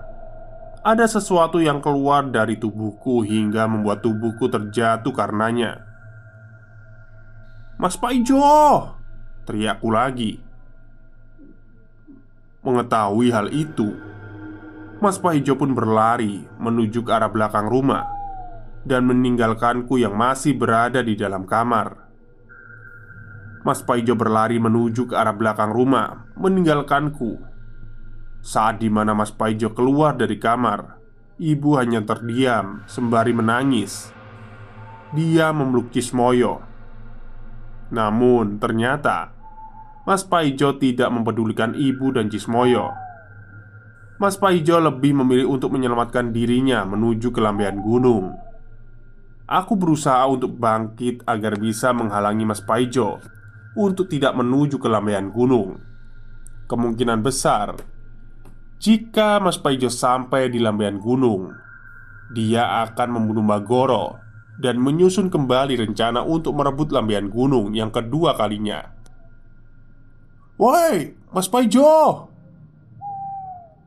ada 0.84 1.08
sesuatu 1.08 1.56
yang 1.58 1.80
keluar 1.80 2.28
dari 2.28 2.60
tubuhku 2.60 3.24
hingga 3.24 3.64
membuat 3.64 4.04
tubuhku 4.04 4.52
terjatuh 4.52 5.14
karenanya. 5.14 5.80
"Mas 7.80 7.96
Paijo!" 7.96 8.92
teriakku 9.48 9.88
lagi. 9.88 10.53
Mengetahui 12.64 13.28
hal 13.28 13.52
itu, 13.52 13.92
Mas 15.04 15.20
Paijo 15.20 15.52
pun 15.60 15.76
berlari 15.76 16.48
menuju 16.56 17.04
ke 17.04 17.12
arah 17.12 17.28
belakang 17.28 17.68
rumah 17.68 18.08
dan 18.88 19.04
meninggalkanku 19.04 20.00
yang 20.00 20.16
masih 20.16 20.56
berada 20.56 21.04
di 21.04 21.12
dalam 21.12 21.44
kamar. 21.44 22.08
Mas 23.64 23.84
Paijo 23.84 24.16
berlari 24.16 24.56
menuju 24.56 25.08
ke 25.08 25.14
arah 25.16 25.36
belakang 25.36 25.72
rumah, 25.76 26.24
meninggalkanku. 26.40 27.36
Saat 28.40 28.80
di 28.80 28.88
mana 28.88 29.12
Mas 29.12 29.32
Paijo 29.32 29.72
keluar 29.72 30.16
dari 30.16 30.40
kamar, 30.40 31.00
ibu 31.36 31.76
hanya 31.76 32.00
terdiam 32.04 32.84
sembari 32.88 33.36
menangis. 33.36 34.08
Dia 35.12 35.52
memeluk 35.52 35.92
Cismoyo. 35.92 36.64
Namun 37.92 38.56
ternyata 38.56 39.33
Mas 40.04 40.20
Paijo 40.20 40.76
tidak 40.76 41.08
mempedulikan 41.08 41.72
ibu 41.72 42.12
dan 42.12 42.28
Cismoyo. 42.28 42.92
Mas 44.20 44.36
Paijo 44.36 44.76
lebih 44.76 45.16
memilih 45.16 45.56
untuk 45.56 45.72
menyelamatkan 45.72 46.28
dirinya 46.28 46.84
menuju 46.84 47.32
ke 47.32 47.40
lambean 47.40 47.80
gunung. 47.80 48.36
Aku 49.48 49.80
berusaha 49.80 50.28
untuk 50.28 50.60
bangkit 50.60 51.24
agar 51.24 51.56
bisa 51.56 51.96
menghalangi 51.96 52.44
Mas 52.44 52.60
Paijo 52.60 53.24
untuk 53.72 54.12
tidak 54.12 54.36
menuju 54.36 54.76
ke 54.76 54.88
lambean 54.92 55.32
gunung. 55.32 55.80
Kemungkinan 56.68 57.24
besar, 57.24 57.72
jika 58.76 59.40
Mas 59.40 59.56
Paijo 59.56 59.88
sampai 59.88 60.52
di 60.52 60.60
lambean 60.60 61.00
gunung, 61.00 61.48
dia 62.36 62.84
akan 62.84 63.08
membunuh 63.08 63.44
Magoro 63.44 64.20
dan 64.60 64.78
menyusun 64.78 65.32
kembali 65.32 65.80
rencana 65.80 66.22
untuk 66.22 66.54
merebut 66.54 66.92
lambean 66.92 67.32
gunung 67.32 67.72
yang 67.72 67.88
kedua 67.88 68.36
kalinya. 68.38 68.93
Woi, 70.54 71.18
Mas 71.34 71.50
Paijo! 71.50 72.30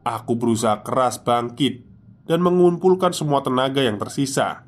Aku 0.04 0.36
berusaha 0.36 0.84
keras 0.84 1.16
bangkit 1.16 1.88
dan 2.28 2.44
mengumpulkan 2.44 3.16
semua 3.16 3.40
tenaga 3.40 3.80
yang 3.80 3.96
tersisa 3.96 4.68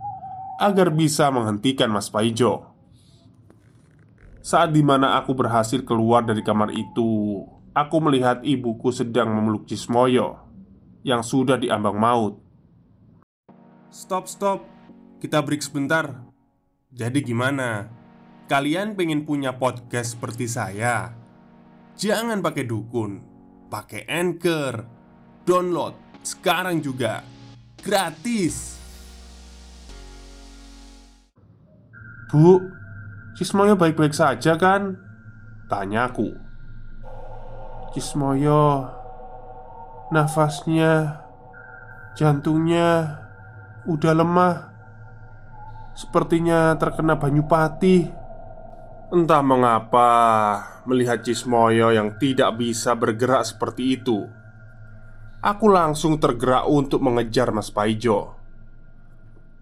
agar 0.63 0.95
bisa 0.95 1.27
menghentikan 1.27 1.91
Mas 1.91 2.07
Paijo. 2.07 2.71
Saat 4.39 4.71
di 4.71 4.79
mana 4.79 5.19
aku 5.19 5.35
berhasil 5.35 5.83
keluar 5.83 6.23
dari 6.23 6.39
kamar 6.39 6.71
itu, 6.71 7.43
aku 7.75 7.95
melihat 7.99 8.39
ibuku 8.47 8.95
sedang 8.95 9.35
memeluk 9.35 9.67
Cismoyo 9.67 10.39
yang 11.03 11.19
sudah 11.19 11.59
diambang 11.59 11.99
maut. 11.99 12.39
Stop, 13.91 14.31
stop. 14.31 14.63
Kita 15.19 15.43
break 15.43 15.59
sebentar. 15.59 16.15
Jadi 16.95 17.19
gimana? 17.27 17.91
Kalian 18.47 18.95
pengen 18.95 19.27
punya 19.27 19.59
podcast 19.59 20.15
seperti 20.15 20.47
saya? 20.47 21.18
Jangan 21.99 22.39
pakai 22.39 22.63
dukun, 22.63 23.19
pakai 23.67 24.07
anchor. 24.07 24.87
Download 25.43 26.23
sekarang 26.23 26.79
juga. 26.79 27.19
Gratis. 27.83 28.79
Bu, 32.31 32.63
Cismoyo 33.35 33.75
baik-baik 33.75 34.15
saja 34.15 34.55
kan? 34.55 34.95
Tanyaku 35.65 36.29
Cismoyo 37.89 38.85
Nafasnya 40.13 41.25
Jantungnya 42.13 43.17
Udah 43.89 44.13
lemah 44.13 44.69
Sepertinya 45.97 46.77
terkena 46.77 47.17
banyu 47.17 47.49
pati 47.49 48.18
Entah 49.09 49.41
mengapa 49.41 50.09
Melihat 50.85 51.25
Cismoyo 51.25 51.89
yang 51.89 52.21
tidak 52.21 52.61
bisa 52.61 52.93
bergerak 52.93 53.41
seperti 53.41 53.97
itu. 53.97 54.29
Aku 55.41 55.65
langsung 55.65 56.21
tergerak 56.21 56.69
untuk 56.69 57.01
mengejar 57.01 57.49
Mas 57.49 57.73
Paijo. 57.73 58.37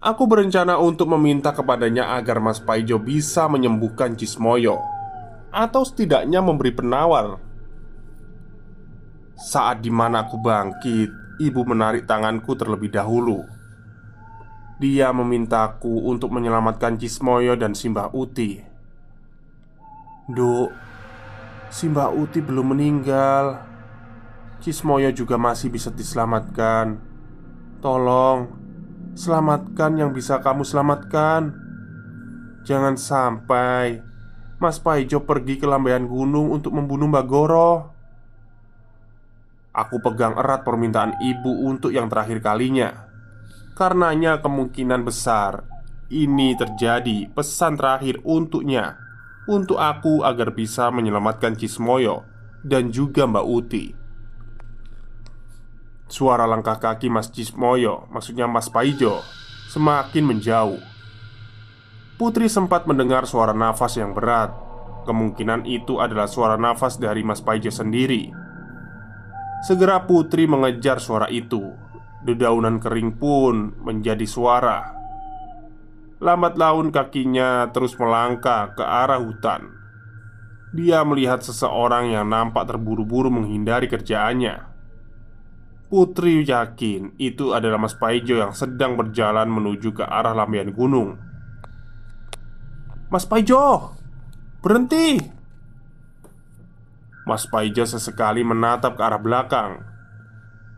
Aku 0.04 0.28
berencana 0.28 0.76
untuk 0.76 1.08
meminta 1.16 1.56
kepadanya 1.56 2.20
agar 2.20 2.44
Mas 2.44 2.60
Paijo 2.60 3.00
bisa 3.00 3.48
menyembuhkan 3.48 4.20
Cismoyo 4.20 4.84
Atau 5.48 5.80
setidaknya 5.80 6.44
memberi 6.44 6.76
penawar. 6.76 7.40
Saat 9.32 9.80
di 9.80 9.88
mana 9.88 10.28
aku 10.28 10.36
bangkit 10.44 11.40
Ibu 11.40 11.64
menarik 11.64 12.04
tanganku 12.04 12.52
terlebih 12.52 12.92
dahulu. 12.92 13.48
Dia 14.76 15.08
memintaku 15.16 16.04
untuk 16.04 16.36
menyelamatkan 16.36 17.00
Cismoyo 17.00 17.56
dan 17.56 17.72
Simbah 17.72 18.12
Uti 18.12 18.67
Duk 20.28 20.68
Simbah 21.72 22.12
Uti 22.12 22.44
belum 22.44 22.76
meninggal. 22.76 23.64
Cismoyo 24.60 25.08
juga 25.12 25.40
masih 25.40 25.72
bisa 25.72 25.88
diselamatkan. 25.92 27.00
Tolong 27.80 28.58
Selamatkan 29.18 29.98
yang 29.98 30.14
bisa 30.14 30.38
kamu 30.38 30.62
selamatkan. 30.62 31.50
Jangan 32.62 32.94
sampai 32.94 33.98
Mas 34.62 34.78
Paijo 34.78 35.26
pergi 35.26 35.58
ke 35.58 35.66
lambaian 35.66 36.06
gunung 36.06 36.54
untuk 36.54 36.70
membunuh 36.70 37.10
Mbak 37.10 37.26
Goro. 37.26 37.72
Aku 39.74 39.98
pegang 39.98 40.38
erat 40.38 40.62
permintaan 40.62 41.18
ibu 41.18 41.66
untuk 41.66 41.90
yang 41.90 42.06
terakhir 42.06 42.38
kalinya. 42.38 43.10
Karenanya 43.74 44.42
kemungkinan 44.42 45.06
besar 45.06 45.62
Ini 46.10 46.54
terjadi 46.54 47.30
pesan 47.30 47.74
terakhir 47.78 48.22
untuknya 48.22 49.07
Untuk 49.48 49.80
aku 49.80 50.20
agar 50.28 50.52
bisa 50.52 50.92
menyelamatkan 50.92 51.56
Cismoyo 51.56 52.28
Dan 52.60 52.92
juga 52.92 53.24
Mbak 53.24 53.46
Uti 53.48 53.84
Suara 56.08 56.44
langkah 56.48 56.80
kaki 56.80 57.12
Mas 57.12 57.28
Cismoyo, 57.28 58.08
maksudnya 58.08 58.48
Mas 58.48 58.72
Paijo, 58.72 59.20
semakin 59.68 60.24
menjauh. 60.24 60.80
Putri 62.16 62.48
sempat 62.48 62.88
mendengar 62.88 63.28
suara 63.28 63.52
nafas 63.52 64.00
yang 64.00 64.16
berat. 64.16 64.50
Kemungkinan 65.04 65.68
itu 65.68 66.00
adalah 66.00 66.24
suara 66.24 66.56
nafas 66.56 66.96
dari 66.96 67.20
Mas 67.20 67.44
Paijo 67.44 67.68
sendiri. 67.68 68.32
Segera 69.68 70.08
Putri 70.08 70.48
mengejar 70.48 70.96
suara 70.96 71.28
itu. 71.28 71.76
Dedaunan 72.24 72.80
kering 72.80 73.20
pun 73.20 73.76
menjadi 73.84 74.24
suara. 74.24 74.97
Lambat 76.18 76.58
laun 76.58 76.90
kakinya 76.90 77.70
terus 77.70 77.94
melangkah 77.94 78.74
ke 78.74 78.82
arah 78.82 79.22
hutan. 79.22 79.70
Dia 80.74 81.06
melihat 81.06 81.40
seseorang 81.46 82.10
yang 82.10 82.26
nampak 82.26 82.66
terburu-buru 82.66 83.30
menghindari 83.30 83.86
kerjaannya. 83.86 84.66
Putri 85.88 86.44
yakin 86.44 87.16
itu 87.16 87.56
adalah 87.56 87.80
Mas 87.80 87.96
Paijo 87.96 88.36
yang 88.36 88.52
sedang 88.52 88.98
berjalan 88.98 89.48
menuju 89.48 89.94
ke 89.96 90.04
arah 90.04 90.36
lampian 90.36 90.74
gunung. 90.74 91.16
"Mas 93.08 93.24
Paijo, 93.24 93.96
berhenti!" 94.60 95.16
Mas 97.24 97.48
Paijo 97.48 97.88
sesekali 97.88 98.44
menatap 98.44 98.98
ke 98.98 99.02
arah 99.06 99.22
belakang. 99.22 99.80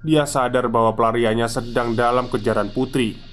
Dia 0.07 0.29
sadar 0.29 0.71
bahwa 0.71 0.95
pelariannya 0.95 1.49
sedang 1.51 1.99
dalam 1.99 2.31
kejaran 2.31 2.71
Putri. 2.71 3.30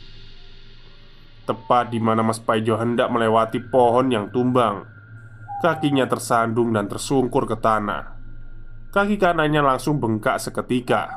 Tepat 1.48 1.95
di 1.95 2.04
mana 2.04 2.28
Mas 2.28 2.43
Paijo 2.43 2.76
hendak 2.76 3.08
melewati 3.08 3.64
pohon 3.64 4.12
yang 4.12 4.28
tumbang, 4.36 4.84
kakinya 5.64 6.04
tersandung 6.04 6.76
dan 6.76 6.91
tersungkur 6.91 7.48
ke 7.48 7.56
tanah. 7.56 8.20
Kaki 8.91 9.16
kanannya 9.16 9.64
langsung 9.64 9.95
bengkak 9.95 10.43
seketika. 10.43 11.08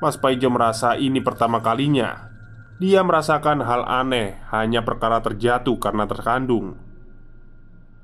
Mas 0.00 0.16
Paijo 0.16 0.48
merasa 0.48 0.96
ini 0.96 1.20
pertama 1.20 1.60
kalinya. 1.60 2.32
Dia 2.80 3.04
merasakan 3.04 3.60
hal 3.60 3.84
aneh 3.84 4.40
hanya 4.48 4.80
perkara 4.80 5.20
terjatuh 5.20 5.76
karena 5.76 6.08
terkandung. 6.08 6.80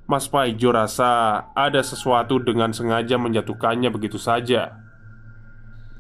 Mas 0.04 0.28
Paijo 0.28 0.76
rasa 0.76 1.48
ada 1.56 1.80
sesuatu 1.80 2.36
dengan 2.36 2.76
sengaja 2.76 3.16
menjatuhkannya 3.16 3.88
begitu 3.88 4.20
saja. 4.20 4.76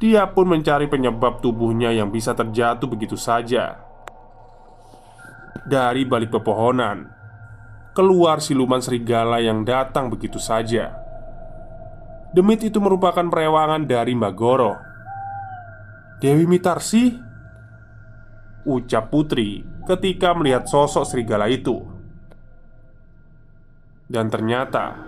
Dia 0.04 0.28
pun 0.36 0.52
mencari 0.52 0.84
penyebab 0.84 1.40
tubuhnya 1.40 1.96
yang 1.96 2.12
bisa 2.12 2.36
terjatuh 2.36 2.84
begitu 2.84 3.16
saja 3.16 3.83
Dari 5.62 6.02
balik 6.02 6.34
pepohonan. 6.34 7.06
Keluar 7.94 8.42
siluman 8.42 8.82
serigala 8.82 9.38
yang 9.38 9.62
datang 9.62 10.10
begitu 10.10 10.42
saja. 10.42 10.90
Demit 12.34 12.66
itu 12.66 12.82
merupakan 12.82 13.22
perewangan 13.22 13.86
dari 13.86 14.10
Mbak 14.18 14.34
Goro. 14.34 14.74
Dewi 16.18 16.50
Mitarsi 16.50 17.14
Ucap 18.66 19.14
Putri 19.14 19.62
ketika 19.86 20.34
melihat 20.34 20.66
sosok 20.66 21.06
serigala 21.06 21.46
itu. 21.46 21.94
Dan 24.04 24.28
ternyata 24.28 25.00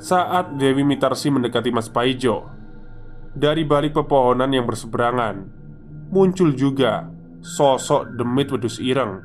Saat 0.00 0.56
Dewi 0.56 0.84
Mitarsi 0.84 1.32
mendekati 1.32 1.72
Mas 1.72 1.88
Paijo 1.88 2.44
Dari 3.32 3.64
balik 3.64 3.96
pepohonan 3.96 4.52
yang 4.52 4.68
berseberangan 4.68 5.48
Muncul 6.12 6.52
juga 6.52 7.08
sosok 7.40 8.16
demit 8.16 8.48
wedus 8.52 8.78
ireng 8.78 9.24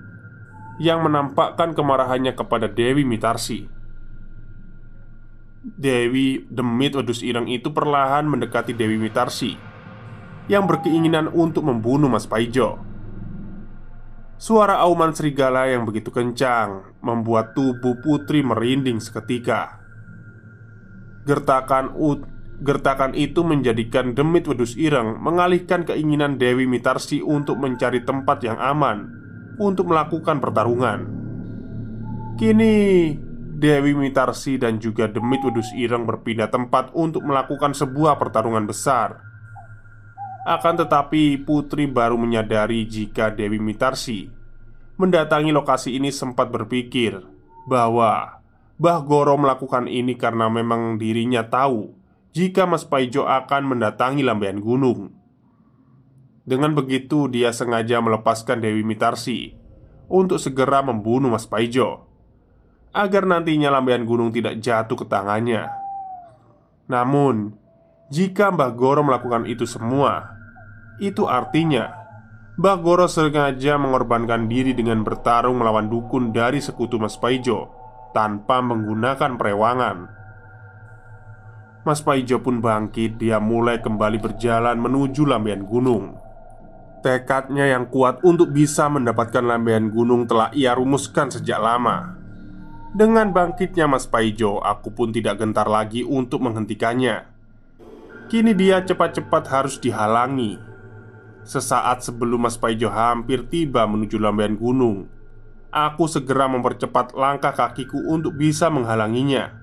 Yang 0.76 1.07
menampakkan 1.07 1.72
kemarahannya 1.72 2.36
kepada 2.36 2.68
Dewi 2.68 3.07
Mitarsi 3.07 3.76
Dewi 5.66 6.45
Demit 6.45 6.93
Wedus 6.93 7.26
Ireng 7.26 7.49
itu 7.49 7.74
perlahan 7.74 8.30
mendekati 8.30 8.78
Dewi 8.78 9.01
Mitarsi 9.01 9.57
yang 10.45 10.70
berkeinginan 10.70 11.26
untuk 11.34 11.66
membunuh 11.66 12.05
Mas 12.05 12.30
Paijo. 12.30 12.78
Suara 14.38 14.78
auman 14.86 15.09
serigala 15.09 15.66
yang 15.66 15.89
begitu 15.89 16.13
kencang 16.13 17.01
membuat 17.01 17.57
tubuh 17.57 17.97
putri 18.05 18.45
merinding 18.45 19.01
seketika. 19.01 19.82
Gertakan 21.26 21.97
ut 21.97 22.22
gertakan 22.63 23.11
itu 23.17 23.43
menjadikan 23.43 24.15
Demit 24.15 24.47
Wedus 24.47 24.79
Ireng 24.79 25.19
mengalihkan 25.19 25.83
keinginan 25.83 26.39
Dewi 26.39 26.63
Mitarsi 26.69 27.19
untuk 27.19 27.59
mencari 27.59 28.03
tempat 28.07 28.43
yang 28.45 28.55
aman 28.55 29.11
untuk 29.59 29.91
melakukan 29.91 30.39
pertarungan. 30.39 31.07
Kini 32.35 32.75
Dewi 33.55 33.95
Mitarsi 33.95 34.59
dan 34.59 34.79
juga 34.79 35.07
Demit 35.07 35.43
Wedus 35.43 35.71
Ireng 35.75 36.03
berpindah 36.03 36.51
tempat 36.51 36.91
untuk 36.95 37.23
melakukan 37.23 37.71
sebuah 37.71 38.19
pertarungan 38.19 38.67
besar. 38.67 39.23
Akan 40.45 40.77
tetapi, 40.77 41.41
Putri 41.41 41.89
baru 41.89 42.21
menyadari 42.21 42.85
jika 42.85 43.33
Dewi 43.33 43.57
Mitarsi 43.57 44.29
mendatangi 44.95 45.51
lokasi 45.51 45.99
ini 45.99 46.07
sempat 46.11 46.47
berpikir 46.47 47.19
bahwa 47.67 48.39
Bah 48.75 48.99
Goro 48.99 49.39
melakukan 49.39 49.87
ini 49.87 50.19
karena 50.19 50.51
memang 50.51 50.99
dirinya 50.99 51.47
tahu 51.47 52.04
jika 52.36 52.67
Mas 52.67 52.83
Paijo 52.83 53.23
akan 53.23 53.63
mendatangi 53.63 54.19
Lambean 54.19 54.59
Gunung. 54.59 55.15
Dengan 56.43 56.75
begitu, 56.75 57.31
dia 57.31 57.55
sengaja 57.55 58.03
melepaskan 58.03 58.59
Dewi 58.59 58.83
Mitarsi 58.83 59.55
untuk 60.11 60.38
segera 60.38 60.83
membunuh 60.83 61.31
Mas 61.31 61.47
Paijo 61.47 62.05
agar 62.95 63.27
nantinya 63.27 63.75
lambean 63.75 64.07
gunung 64.07 64.31
tidak 64.31 64.63
jatuh 64.63 64.95
ke 64.95 65.05
tangannya. 65.11 65.67
Namun, 66.88 67.59
jika 68.07 68.55
Mbah 68.55 68.71
Goro 68.71 69.03
melakukan 69.03 69.43
itu 69.49 69.67
semua, 69.67 70.31
itu 71.03 71.27
artinya 71.27 71.91
Mbah 72.55 72.77
Goro 72.79 73.11
sengaja 73.11 73.75
mengorbankan 73.75 74.47
diri 74.47 74.71
dengan 74.71 75.03
bertarung 75.03 75.59
melawan 75.59 75.91
dukun 75.91 76.31
dari 76.31 76.63
sekutu 76.63 76.95
Mas 76.95 77.19
Paijo 77.19 77.67
tanpa 78.15 78.63
menggunakan 78.63 79.36
perewangan. 79.36 79.97
Mas 81.86 82.01
Paijo 82.01 82.41
pun 82.41 82.65
bangkit, 82.65 83.21
dia 83.21 83.38
mulai 83.38 83.77
kembali 83.77 84.17
berjalan 84.17 84.73
menuju 84.81 85.21
lambean 85.29 85.69
gunung. 85.69 86.17
Tekadnya 87.05 87.69
yang 87.69 87.86
kuat 87.93 88.25
untuk 88.25 88.49
bisa 88.49 88.89
mendapatkan 88.89 89.45
lambean 89.45 89.93
gunung 89.93 90.25
telah 90.25 90.49
ia 90.57 90.73
rumuskan 90.73 91.29
sejak 91.29 91.61
lama. 91.61 92.17
Dengan 92.89 93.29
bangkitnya 93.29 93.86
Mas 93.86 94.09
Paijo, 94.09 94.57
aku 94.65 94.89
pun 94.97 95.13
tidak 95.13 95.38
gentar 95.38 95.69
lagi 95.69 96.01
untuk 96.01 96.41
menghentikannya. 96.41 97.29
Kini 98.33 98.57
dia 98.57 98.81
cepat-cepat 98.81 99.45
harus 99.53 99.77
dihalangi. 99.77 100.57
Sesaat 101.45 102.01
sebelum 102.01 102.49
Mas 102.49 102.57
Paijo 102.57 102.89
hampir 102.89 103.45
tiba 103.45 103.86
menuju 103.86 104.17
lambean 104.17 104.57
gunung, 104.57 105.05
aku 105.69 106.09
segera 106.09 106.49
mempercepat 106.49 107.13
langkah 107.13 107.53
kakiku 107.53 108.09
untuk 108.09 108.33
bisa 108.33 108.73
menghalanginya. 108.73 109.53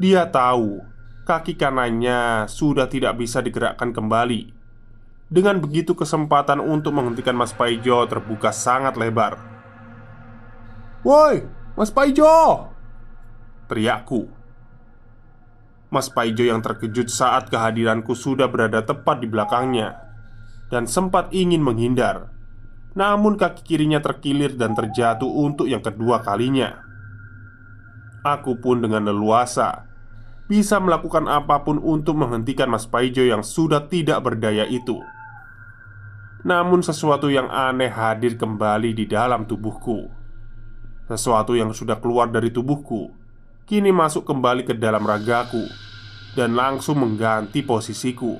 Dia 0.00 0.24
tahu 0.32 0.95
kaki 1.26 1.58
kanannya 1.58 2.46
sudah 2.46 2.86
tidak 2.86 3.18
bisa 3.18 3.42
digerakkan 3.42 3.90
kembali. 3.90 4.54
Dengan 5.26 5.58
begitu, 5.58 5.98
kesempatan 5.98 6.62
untuk 6.62 6.94
menghentikan 6.94 7.34
Mas 7.34 7.50
Paijo 7.50 8.06
terbuka 8.06 8.54
sangat 8.54 8.94
lebar. 8.94 9.42
"Woi, 11.02 11.42
Mas 11.74 11.90
Paijo!" 11.90 12.70
Teriakku 13.66 14.30
Mas 15.90 16.06
Paijo 16.06 16.46
yang 16.46 16.62
terkejut 16.62 17.10
saat 17.10 17.50
kehadiranku 17.50 18.14
sudah 18.14 18.46
berada 18.46 18.86
tepat 18.86 19.18
di 19.18 19.26
belakangnya 19.26 19.98
Dan 20.70 20.86
sempat 20.86 21.34
ingin 21.34 21.62
menghindar 21.66 22.30
Namun 22.94 23.34
kaki 23.34 23.66
kirinya 23.66 23.98
terkilir 23.98 24.54
dan 24.54 24.78
terjatuh 24.78 25.26
untuk 25.26 25.66
yang 25.66 25.82
kedua 25.82 26.22
kalinya 26.22 26.78
Aku 28.22 28.58
pun 28.62 28.82
dengan 28.82 29.10
leluasa 29.10 29.86
Bisa 30.46 30.78
melakukan 30.78 31.26
apa 31.26 31.66
pun 31.66 31.82
untuk 31.82 32.14
menghentikan 32.22 32.70
Mas 32.70 32.86
Paijo 32.86 33.26
yang 33.26 33.42
sudah 33.42 33.90
tidak 33.90 34.22
berdaya 34.22 34.62
itu. 34.70 35.02
Namun 36.46 36.86
sesuatu 36.86 37.26
yang 37.26 37.50
aneh 37.50 37.90
hadir 37.90 38.38
kembali 38.38 38.94
di 38.94 39.10
dalam 39.10 39.50
tubuhku. 39.50 40.06
Sesuatu 41.10 41.58
yang 41.58 41.74
sudah 41.74 41.98
keluar 42.02 42.30
dari 42.30 42.50
tubuhku 42.50 43.14
Kini 43.66 43.94
masuk 43.94 44.26
kembali 44.26 44.66
ke 44.66 44.74
dalam 44.74 45.06
ragaku 45.06 45.66
Dan 46.34 46.54
langsung 46.54 47.02
mengganti 47.02 47.66
posisiku. 47.66 48.38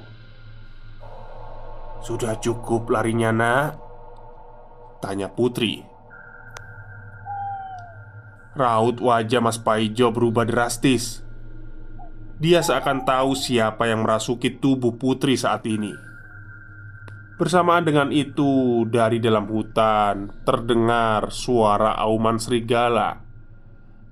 Sudah 2.02 2.38
cukup 2.38 2.90
larinya 2.94 3.34
nak? 3.34 3.68
Tanya 5.02 5.26
Putri. 5.26 5.82
Raut 8.54 9.02
wajah 9.02 9.42
Mas 9.42 9.59
Paijo 9.59 10.14
berubah 10.14 10.46
drastis 10.46 11.26
Dia 12.37 12.61
seakan 12.61 13.09
tahu 13.09 13.32
siapa 13.32 13.89
yang 13.89 14.05
merasuki 14.05 14.61
tubuh 14.61 15.01
Putri 15.01 15.41
saat 15.41 15.64
ini 15.64 15.97
Bersamaan 17.37 17.84
dengan 17.84 18.09
itu, 18.12 18.84
dari 18.89 19.20
dalam 19.20 19.49
hutan 19.49 20.32
terdengar 20.45 21.32
suara 21.32 21.97
auman 21.97 22.41
serigala 22.41 23.24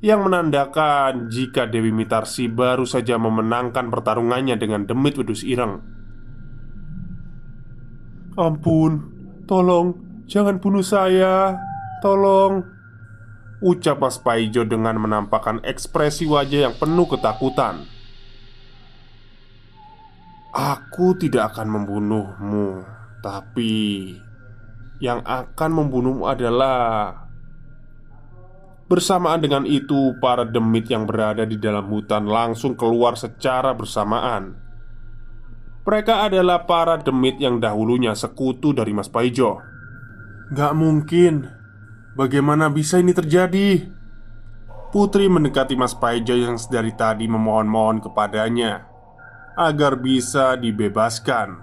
yang 0.04 0.20
menandakan 0.28 1.32
jika 1.32 1.64
Dewi 1.64 1.88
Mitarsi 1.88 2.44
baru 2.44 2.84
saja 2.84 3.16
memenangkan 3.16 3.88
pertarungannya 3.88 4.60
dengan 4.60 4.84
Demit 4.84 5.16
Wedus 5.16 5.40
Ireng. 5.40 5.80
"Ampun, 8.36 8.92
tolong 9.48 9.96
jangan 10.28 10.60
bunuh 10.60 10.84
saya, 10.84 11.56
tolong!" 12.04 12.68
ucap 13.64 13.96
Mas 13.96 14.20
Paijo 14.20 14.68
dengan 14.68 15.00
menampakkan 15.00 15.64
ekspresi 15.64 16.28
wajah 16.28 16.68
yang 16.68 16.76
penuh 16.76 17.08
ketakutan. 17.08 17.93
"Aku 20.54 21.18
tidak 21.18 21.52
akan 21.52 21.82
membunuhmu." 21.82 22.86
Tapi 23.18 24.14
yang 25.02 25.24
akan 25.26 25.70
membunuhmu 25.74 26.28
adalah 26.28 27.24
Bersamaan 28.84 29.40
dengan 29.40 29.64
itu, 29.64 30.12
para 30.20 30.44
demit 30.44 30.92
yang 30.92 31.08
berada 31.08 31.48
di 31.48 31.56
dalam 31.56 31.88
hutan 31.88 32.28
langsung 32.28 32.76
keluar 32.76 33.16
secara 33.16 33.72
bersamaan. 33.72 34.60
Mereka 35.88 36.28
adalah 36.28 36.68
para 36.68 37.00
demit 37.00 37.40
yang 37.40 37.64
dahulunya 37.64 38.12
sekutu 38.12 38.76
dari 38.76 38.92
Mas 38.92 39.08
Paijo. 39.08 39.56
Gak 40.52 40.76
mungkin, 40.76 41.48
bagaimana 42.12 42.68
bisa 42.68 43.00
ini 43.00 43.16
terjadi? 43.16 43.88
Putri 44.92 45.32
mendekati 45.32 45.80
Mas 45.80 45.96
Paijo 45.96 46.36
yang 46.36 46.60
sedari 46.60 46.92
tadi 46.92 47.24
memohon-mohon 47.24 48.04
kepadanya 48.04 48.93
agar 49.54 49.94
bisa 49.98 50.58
dibebaskan. 50.58 51.62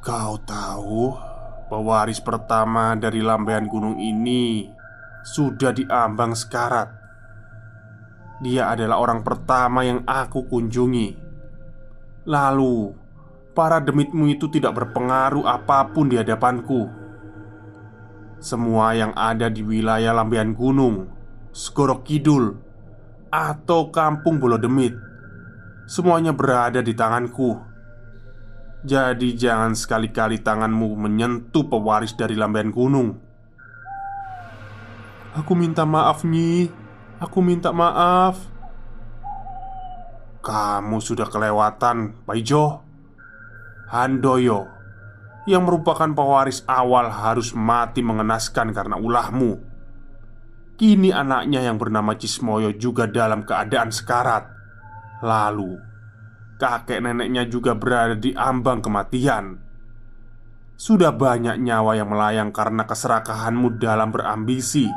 Kau 0.00 0.36
tahu, 0.40 1.12
pewaris 1.68 2.20
pertama 2.20 2.96
dari 2.96 3.24
lambean 3.24 3.68
gunung 3.68 4.00
ini 4.00 4.68
sudah 5.24 5.72
diambang 5.72 6.36
sekarat. 6.36 6.88
Dia 8.44 8.68
adalah 8.72 9.00
orang 9.00 9.24
pertama 9.24 9.80
yang 9.84 10.04
aku 10.04 10.44
kunjungi. 10.48 11.16
Lalu, 12.28 12.92
para 13.56 13.80
demitmu 13.80 14.28
itu 14.28 14.48
tidak 14.52 14.76
berpengaruh 14.76 15.48
apa 15.48 15.88
pun 15.92 16.08
di 16.08 16.20
hadapanku. 16.20 16.88
Semua 18.40 18.92
yang 18.92 19.16
ada 19.16 19.48
di 19.48 19.64
wilayah 19.64 20.12
lambean 20.12 20.52
gunung, 20.52 21.08
Segorok 21.52 22.04
Kidul, 22.04 22.52
atau 23.32 23.88
Kampung 23.88 24.36
Bolo 24.36 24.60
Demit, 24.60 24.92
semuanya 25.84 26.32
berada 26.32 26.80
di 26.80 26.92
tanganku. 26.96 27.60
Jadi 28.84 29.32
jangan 29.32 29.72
sekali-kali 29.72 30.44
tanganmu 30.44 30.92
menyentuh 31.08 31.64
pewaris 31.64 32.12
dari 32.12 32.36
lambean 32.36 32.68
gunung. 32.68 33.16
Aku 35.34 35.56
minta 35.56 35.88
maaf 35.88 36.20
Nyi. 36.22 36.68
Aku 37.16 37.40
minta 37.40 37.72
maaf. 37.72 38.36
Kamu 40.44 41.00
sudah 41.00 41.24
kelewatan 41.24 42.20
Paijo 42.28 42.84
Handoyo 43.88 44.68
Yang 45.48 45.62
merupakan 45.64 46.12
pewaris 46.12 46.60
awal 46.68 47.08
harus 47.08 47.56
mati 47.56 48.04
mengenaskan 48.04 48.76
karena 48.76 49.00
ulahmu. 49.00 49.60
Kini 50.76 51.08
anaknya 51.08 51.64
yang 51.64 51.80
bernama 51.80 52.12
Cismoyo 52.16 52.76
juga 52.76 53.08
dalam 53.08 53.48
keadaan 53.48 53.88
sekarat 53.92 54.53
Lalu 55.24 55.94
kakek 56.60 57.00
neneknya 57.00 57.48
juga 57.48 57.72
berada 57.72 58.12
di 58.12 58.36
ambang 58.36 58.84
kematian. 58.84 59.56
Sudah 60.74 61.14
banyak 61.14 61.60
nyawa 61.62 61.96
yang 61.96 62.10
melayang 62.10 62.50
karena 62.50 62.84
keserakahanmu 62.84 63.78
dalam 63.78 64.10
berambisi. 64.10 64.90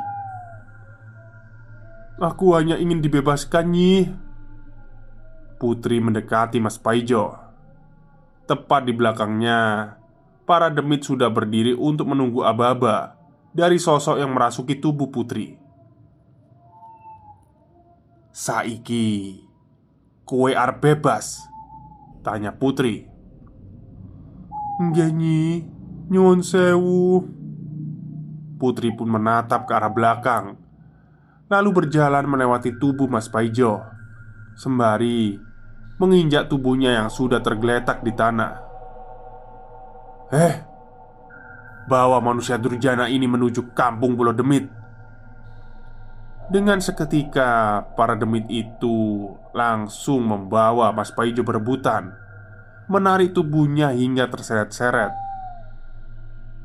Aku 2.18 2.58
hanya 2.58 2.74
ingin 2.74 2.98
dibebaskan, 2.98 3.70
Nyi. 3.70 4.10
Putri 5.56 6.02
mendekati 6.02 6.58
Mas 6.58 6.74
Paijo. 6.74 7.30
Tepat 8.50 8.90
di 8.90 8.92
belakangnya, 8.92 9.94
para 10.42 10.66
demit 10.66 11.06
sudah 11.06 11.30
berdiri 11.30 11.78
untuk 11.78 12.10
menunggu 12.10 12.42
aba-aba 12.42 13.14
dari 13.54 13.78
sosok 13.78 14.18
yang 14.18 14.34
merasuki 14.34 14.82
tubuh 14.82 15.14
Putri. 15.14 15.54
Saiki, 18.34 19.47
kue 20.28 20.52
arep 20.52 20.84
bebas? 20.84 21.48
Tanya 22.20 22.52
Putri. 22.52 23.08
Nggih, 24.84 25.10
Nyi. 25.16 25.64
Nyuwun 26.12 26.44
sewu. 26.44 27.24
Putri 28.58 28.90
pun 28.90 29.06
menatap 29.06 29.70
ke 29.70 29.72
arah 29.72 29.88
belakang 29.88 30.58
Lalu 31.46 31.70
berjalan 31.72 32.26
melewati 32.26 32.74
tubuh 32.74 33.06
Mas 33.06 33.30
Paijo 33.30 33.80
Sembari 34.58 35.38
menginjak 36.02 36.50
tubuhnya 36.50 36.98
yang 36.98 37.08
sudah 37.08 37.38
tergeletak 37.38 38.02
di 38.02 38.12
tanah 38.12 38.52
Eh 40.34 40.54
Bawa 41.86 42.18
manusia 42.18 42.58
durjana 42.58 43.06
ini 43.06 43.30
menuju 43.30 43.72
kampung 43.72 44.18
Pulau 44.18 44.34
Demit 44.34 44.66
Dengan 46.48 46.80
seketika 46.80 47.84
para 47.92 48.16
demit 48.16 48.48
itu 48.48 49.28
langsung 49.52 50.24
membawa 50.24 50.88
Mas 50.96 51.12
Paijo 51.12 51.44
berebutan 51.44 52.16
Menarik 52.88 53.36
tubuhnya 53.36 53.92
hingga 53.92 54.32
terseret-seret 54.32 55.12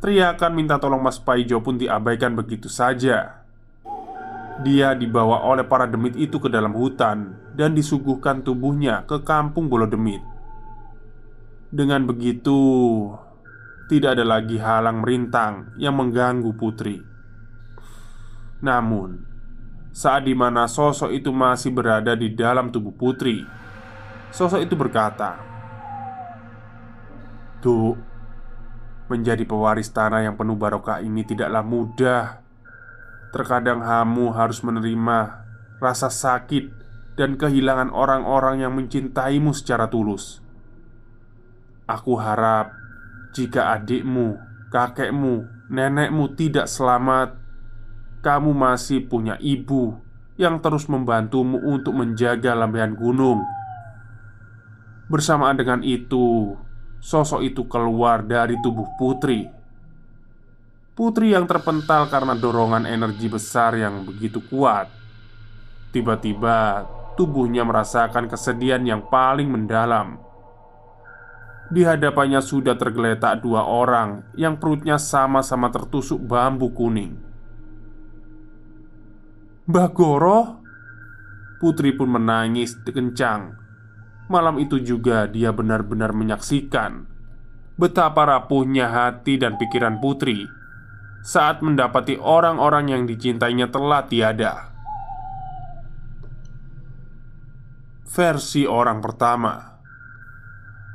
Teriakan 0.04 0.52
minta 0.52 0.80
tolong 0.84 1.00
Mas 1.00 1.16
Paijo 1.16 1.64
pun 1.64 1.80
diabaikan 1.80 2.36
begitu 2.36 2.68
saja. 2.68 3.40
Dia 4.60 4.92
dibawa 5.00 5.48
oleh 5.48 5.64
para 5.64 5.88
demit 5.88 6.20
itu 6.20 6.44
ke 6.44 6.52
dalam 6.52 6.76
hutan 6.76 7.40
dan 7.56 7.72
disuguhkan 7.72 8.44
tubuhnya 8.44 9.08
ke 9.08 9.24
kampung 9.24 9.72
Bolo 9.72 9.88
Demit. 9.88 10.20
Dengan 11.72 12.04
begitu, 12.04 12.60
tidak 13.88 14.20
ada 14.20 14.28
lagi 14.28 14.60
halang 14.60 15.08
merintang 15.08 15.72
yang 15.80 15.96
mengganggu 15.96 16.52
putri. 16.52 17.00
Namun, 18.60 19.33
saat 19.94 20.26
di 20.26 20.34
mana 20.34 20.66
sosok 20.66 21.14
itu 21.14 21.30
masih 21.30 21.70
berada 21.70 22.18
di 22.18 22.34
dalam 22.34 22.74
tubuh 22.74 22.92
putri, 22.92 23.46
sosok 24.34 24.66
itu 24.66 24.74
berkata, 24.74 25.38
"Duk, 27.62 27.96
Menjadi 29.12 29.44
pewaris 29.44 29.92
tanah 29.92 30.24
yang 30.24 30.40
penuh 30.40 30.56
barokah 30.56 31.04
ini 31.04 31.28
tidaklah 31.28 31.60
mudah. 31.60 32.40
Terkadang 33.36 33.84
kamu 33.84 34.32
harus 34.32 34.64
menerima 34.64 35.44
rasa 35.84 36.08
sakit 36.08 36.72
dan 37.20 37.36
kehilangan 37.36 37.92
orang-orang 37.92 38.64
yang 38.64 38.72
mencintaimu 38.74 39.52
secara 39.52 39.92
tulus. 39.92 40.40
Aku 41.84 42.16
harap 42.16 42.72
jika 43.36 43.76
adikmu, 43.76 44.40
kakekmu, 44.72 45.68
nenekmu 45.68 46.32
tidak 46.40 46.72
selamat, 46.72 47.43
kamu 48.24 48.56
masih 48.56 49.04
punya 49.04 49.36
ibu 49.44 50.00
yang 50.40 50.64
terus 50.64 50.88
membantumu 50.88 51.60
untuk 51.60 51.92
menjaga 51.92 52.56
lampian 52.56 52.96
gunung. 52.96 53.44
Bersamaan 55.12 55.60
dengan 55.60 55.84
itu, 55.84 56.56
sosok 57.04 57.44
itu 57.44 57.68
keluar 57.68 58.24
dari 58.24 58.56
tubuh 58.64 58.88
putri. 58.96 59.52
Putri 60.96 61.36
yang 61.36 61.44
terpental 61.44 62.08
karena 62.08 62.32
dorongan 62.40 62.88
energi 62.88 63.28
besar 63.28 63.76
yang 63.76 64.08
begitu 64.08 64.40
kuat. 64.48 64.88
Tiba-tiba, 65.92 66.88
tubuhnya 67.20 67.68
merasakan 67.68 68.32
kesedihan 68.32 68.82
yang 68.88 69.04
paling 69.12 69.52
mendalam. 69.52 70.18
Di 71.74 71.84
hadapannya 71.84 72.40
sudah 72.40 72.80
tergeletak 72.80 73.44
dua 73.44 73.68
orang 73.68 74.24
yang 74.38 74.56
perutnya 74.56 74.96
sama-sama 74.96 75.74
tertusuk 75.74 76.22
bambu 76.24 76.72
kuning. 76.72 77.33
Bagoro, 79.64 80.60
Putri 81.64 81.96
pun 81.96 82.12
menangis 82.12 82.76
kencang 82.84 83.56
Malam 84.28 84.60
itu 84.60 84.76
juga 84.84 85.24
dia 85.24 85.56
benar-benar 85.56 86.12
menyaksikan 86.12 87.08
betapa 87.80 88.28
rapuhnya 88.28 88.92
hati 88.92 89.40
dan 89.40 89.56
pikiran 89.56 90.04
putri 90.04 90.52
saat 91.24 91.64
mendapati 91.64 92.20
orang-orang 92.20 92.92
yang 92.92 93.04
dicintainya 93.08 93.72
telah 93.72 94.04
tiada. 94.04 94.76
Versi 98.04 98.68
orang 98.68 99.00
pertama, 99.00 99.80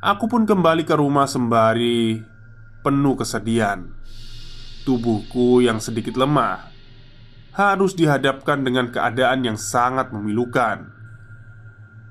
aku 0.04 0.28
pun 0.28 0.44
kembali 0.44 0.84
ke 0.84 0.92
rumah 0.92 1.24
sembari 1.24 2.20
penuh 2.84 3.16
kesedihan. 3.16 3.96
Tubuhku 4.84 5.64
yang 5.64 5.80
sedikit 5.80 6.20
lemah 6.20 6.67
harus 7.59 7.98
dihadapkan 7.98 8.62
dengan 8.62 8.94
keadaan 8.94 9.42
yang 9.42 9.59
sangat 9.59 10.14
memilukan. 10.14 10.94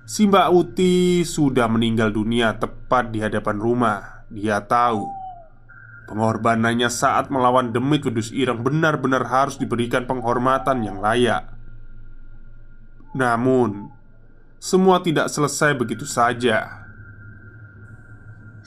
Si 0.04 0.28
Mbak 0.28 0.48
Uti 0.52 1.24
sudah 1.24 1.72
meninggal 1.72 2.12
dunia 2.12 2.60
tepat 2.60 3.16
di 3.16 3.24
hadapan 3.24 3.56
rumah. 3.56 4.28
Dia 4.28 4.60
tahu 4.60 5.08
pengorbanannya 6.12 6.92
saat 6.92 7.32
melawan 7.32 7.72
demit 7.72 8.04
wedus 8.04 8.36
ireng 8.36 8.60
benar-benar 8.60 9.24
harus 9.24 9.56
diberikan 9.56 10.04
penghormatan 10.04 10.84
yang 10.84 11.00
layak. 11.00 11.48
Namun, 13.16 13.88
semua 14.60 15.00
tidak 15.00 15.32
selesai 15.32 15.80
begitu 15.80 16.04
saja. 16.04 16.84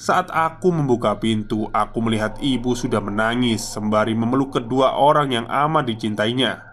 Saat 0.00 0.32
aku 0.32 0.72
membuka 0.72 1.12
pintu, 1.20 1.68
aku 1.76 2.00
melihat 2.00 2.40
ibu 2.40 2.72
sudah 2.72 3.04
menangis 3.04 3.68
sembari 3.68 4.16
memeluk 4.16 4.56
kedua 4.56 4.96
orang 4.96 5.28
yang 5.28 5.44
amat 5.44 5.92
dicintainya. 5.92 6.69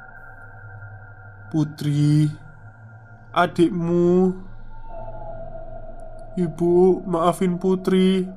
"Putri, 1.49 2.27
adikmu," 3.31 4.47
Ibu, 6.37 7.01
maafin 7.09 7.57
Putri. 7.57 8.29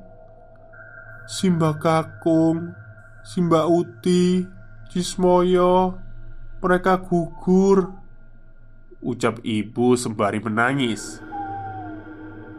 Simba 1.29 1.77
Kakung 1.77 2.73
Simba 3.21 3.69
Uti 3.69 4.41
Cismoyo 4.89 6.01
Mereka 6.65 6.97
gugur. 7.05 7.93
Ucap 9.05 9.37
ibu 9.45 9.93
sembari 9.93 10.41
menangis. 10.41 11.21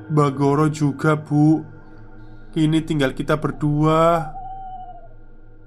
Bagoro 0.06 0.70
juga 0.70 1.18
bu. 1.18 1.66
Kini 2.54 2.78
tinggal 2.86 3.10
kita 3.10 3.34
berdua. 3.34 4.30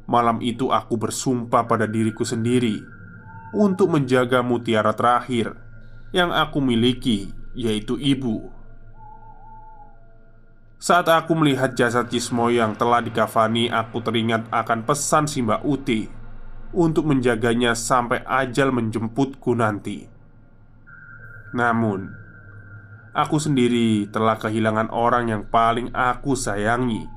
Malam 0.08 0.40
itu 0.40 0.72
aku 0.72 0.96
bersumpah 0.96 1.68
pada 1.68 1.84
diriku 1.84 2.24
sendiri 2.24 2.95
Untuk 3.56 3.88
menjaga 3.88 4.44
mutiara 4.44 4.92
terakhir 4.92 5.56
Yang 6.12 6.32
aku 6.36 6.60
miliki 6.60 7.32
Yaitu 7.56 7.96
ibu. 7.96 8.52
Saat 10.76 11.08
aku 11.08 11.32
melihat 11.40 11.72
jasad 11.72 12.12
Cismo 12.12 12.52
yang 12.52 12.76
telah 12.76 13.00
dikafani 13.00 13.72
Aku 13.72 14.04
teringat 14.04 14.52
akan 14.52 14.84
pesan 14.84 15.24
si 15.32 15.40
Mbak 15.40 15.64
Uti 15.64 16.12
Untuk 16.76 17.08
menjaganya 17.08 17.80
sampai 17.80 18.28
ajal 18.28 18.76
menjemputku 18.76 19.56
nanti. 19.56 20.04
Namun 21.56 22.12
Aku 23.16 23.40
sendiri 23.40 24.12
telah 24.12 24.36
kehilangan 24.36 24.92
orang 24.92 25.32
yang 25.32 25.48
paling 25.48 25.88
aku 25.96 26.36
sayangi. 26.36 27.08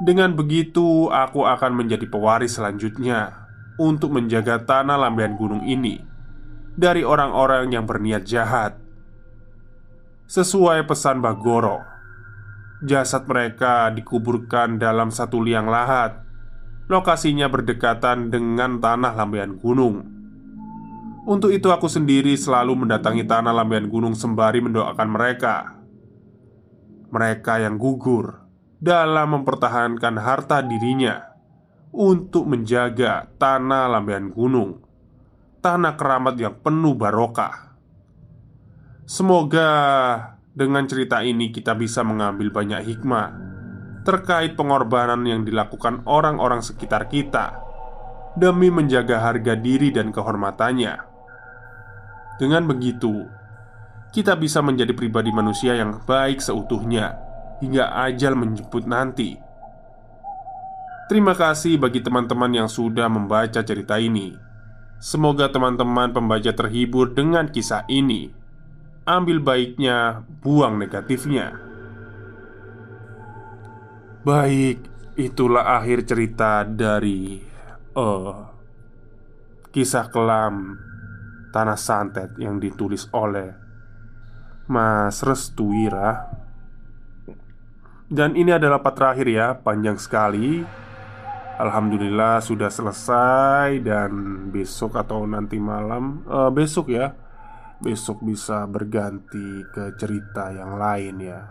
Dengan 0.00 0.32
begitu 0.32 1.12
aku 1.12 1.44
akan 1.44 1.84
menjadi 1.84 2.08
pewaris 2.08 2.56
selanjutnya 2.56 3.41
Untuk 3.80 4.12
menjaga 4.12 4.60
tanah 4.60 5.00
lambian 5.00 5.32
gunung 5.40 5.64
ini 5.64 5.96
Dari 6.76 7.00
orang-orang 7.00 7.72
yang 7.72 7.88
berniat 7.88 8.28
jahat. 8.28 8.76
Sesuai 10.28 10.84
pesan 10.84 11.24
Bagoro 11.24 11.92
Jasad 12.82 13.30
mereka 13.30 13.94
dikuburkan 13.94 14.76
dalam 14.76 15.14
satu 15.14 15.38
liang 15.38 15.70
lahat. 15.70 16.18
Lokasinya 16.90 17.46
berdekatan 17.46 18.28
dengan 18.28 18.82
tanah 18.82 19.14
lambian 19.14 19.54
gunung. 19.54 20.02
Untuk 21.22 21.54
itu 21.54 21.70
aku 21.70 21.86
sendiri 21.86 22.34
selalu 22.34 22.82
mendatangi 22.82 23.22
tanah 23.22 23.54
lambian 23.54 23.86
gunung 23.86 24.18
sembari 24.18 24.58
mendoakan 24.58 25.08
mereka. 25.08 25.78
Mereka 27.14 27.62
yang 27.62 27.78
gugur 27.78 28.42
dalam 28.82 29.40
mempertahankan 29.40 30.18
harta 30.18 30.58
dirinya 30.66 31.31
Untuk 31.92 32.48
menjaga 32.48 33.28
tanah 33.36 33.92
lambian 33.92 34.32
gunung 34.32 34.80
Tanah 35.60 35.94
keramat 35.94 36.40
yang 36.40 36.56
penuh 36.58 36.96
barokah 36.96 37.76
Semoga 39.04 39.68
dengan 40.56 40.88
cerita 40.88 41.20
ini 41.20 41.52
kita 41.52 41.76
bisa 41.76 42.00
mengambil 42.00 42.48
banyak 42.48 42.80
hikmah 42.80 43.52
terkait 44.02 44.58
pengorbanan 44.58 45.22
yang 45.22 45.46
dilakukan 45.46 46.02
orang-orang 46.10 46.58
sekitar 46.58 47.06
kita 47.06 47.62
demi 48.34 48.72
menjaga 48.72 49.22
harga 49.22 49.54
diri 49.54 49.94
dan 49.94 50.10
kehormatannya. 50.10 50.94
Dengan 52.40 52.66
begitu, 52.66 53.28
kita 54.10 54.34
bisa 54.34 54.58
menjadi 54.64 54.90
pribadi 54.96 55.30
manusia 55.30 55.78
yang 55.78 56.02
baik 56.02 56.42
seutuhnya 56.42 57.14
hingga 57.62 57.94
ajal 58.08 58.34
menjemput 58.34 58.84
nanti. 58.88 59.38
Terima 61.12 61.36
kasih 61.36 61.76
bagi 61.76 62.00
teman-teman 62.00 62.48
yang 62.56 62.72
sudah 62.72 63.04
membaca 63.04 63.60
cerita 63.60 64.00
ini. 64.00 64.32
Semoga 64.96 65.52
teman-teman 65.52 66.08
pembaca 66.08 66.48
terhibur 66.56 67.12
dengan 67.12 67.52
kisah 67.52 67.84
ini. 67.84 68.32
Ambil 69.04 69.44
baiknya, 69.44 70.24
buang 70.40 70.80
negatifnya. 70.80 71.52
Baik, 74.24 74.88
itulah 75.12 75.84
akhir 75.84 76.08
cerita 76.08 76.64
dari 76.64 77.44
uh, 77.92 78.48
kisah 79.68 80.08
kelam 80.08 80.80
Tanah 81.52 81.76
Santet 81.76 82.40
yang 82.40 82.56
ditulis 82.56 83.12
oleh 83.12 83.52
Mas 84.64 85.20
Restu 85.20 85.76
Wira 85.76 86.40
Dan 88.08 88.32
ini 88.32 88.56
adalah 88.56 88.80
part 88.80 88.96
terakhir 88.96 89.28
ya, 89.28 89.52
panjang 89.60 90.00
sekali 90.00 90.80
Alhamdulillah 91.60 92.40
sudah 92.40 92.72
selesai 92.72 93.84
dan 93.84 94.12
besok 94.48 94.96
atau 94.96 95.28
nanti 95.28 95.60
malam 95.60 96.24
uh, 96.24 96.48
Besok 96.48 96.88
ya 96.88 97.12
Besok 97.82 98.24
bisa 98.24 98.64
berganti 98.64 99.66
ke 99.74 99.98
cerita 99.98 100.54
yang 100.54 100.78
lain 100.78 101.18
ya. 101.18 101.42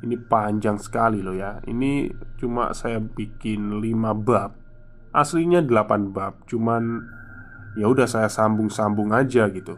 Ini 0.00 0.16
panjang 0.16 0.80
sekali 0.80 1.20
loh 1.20 1.36
ya. 1.36 1.60
Ini 1.60 2.08
cuma 2.40 2.72
saya 2.72 2.96
bikin 3.04 3.76
5 3.84 4.16
bab. 4.24 4.56
Aslinya 5.12 5.60
8 5.60 6.16
bab 6.16 6.40
Cuman 6.48 7.04
ya 7.76 7.84
udah 7.84 8.08
saya 8.08 8.32
sambung-sambung 8.32 9.12
aja 9.12 9.44
gitu. 9.52 9.76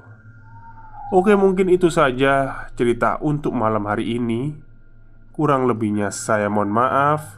Oke 1.11 1.35
mungkin 1.35 1.66
itu 1.74 1.91
saja 1.91 2.64
cerita 2.79 3.18
untuk 3.18 3.51
malam 3.51 3.83
hari 3.91 4.14
ini. 4.14 4.55
Kurang 5.35 5.66
lebihnya 5.66 6.14
saya 6.14 6.47
mohon 6.47 6.70
maaf 6.70 7.38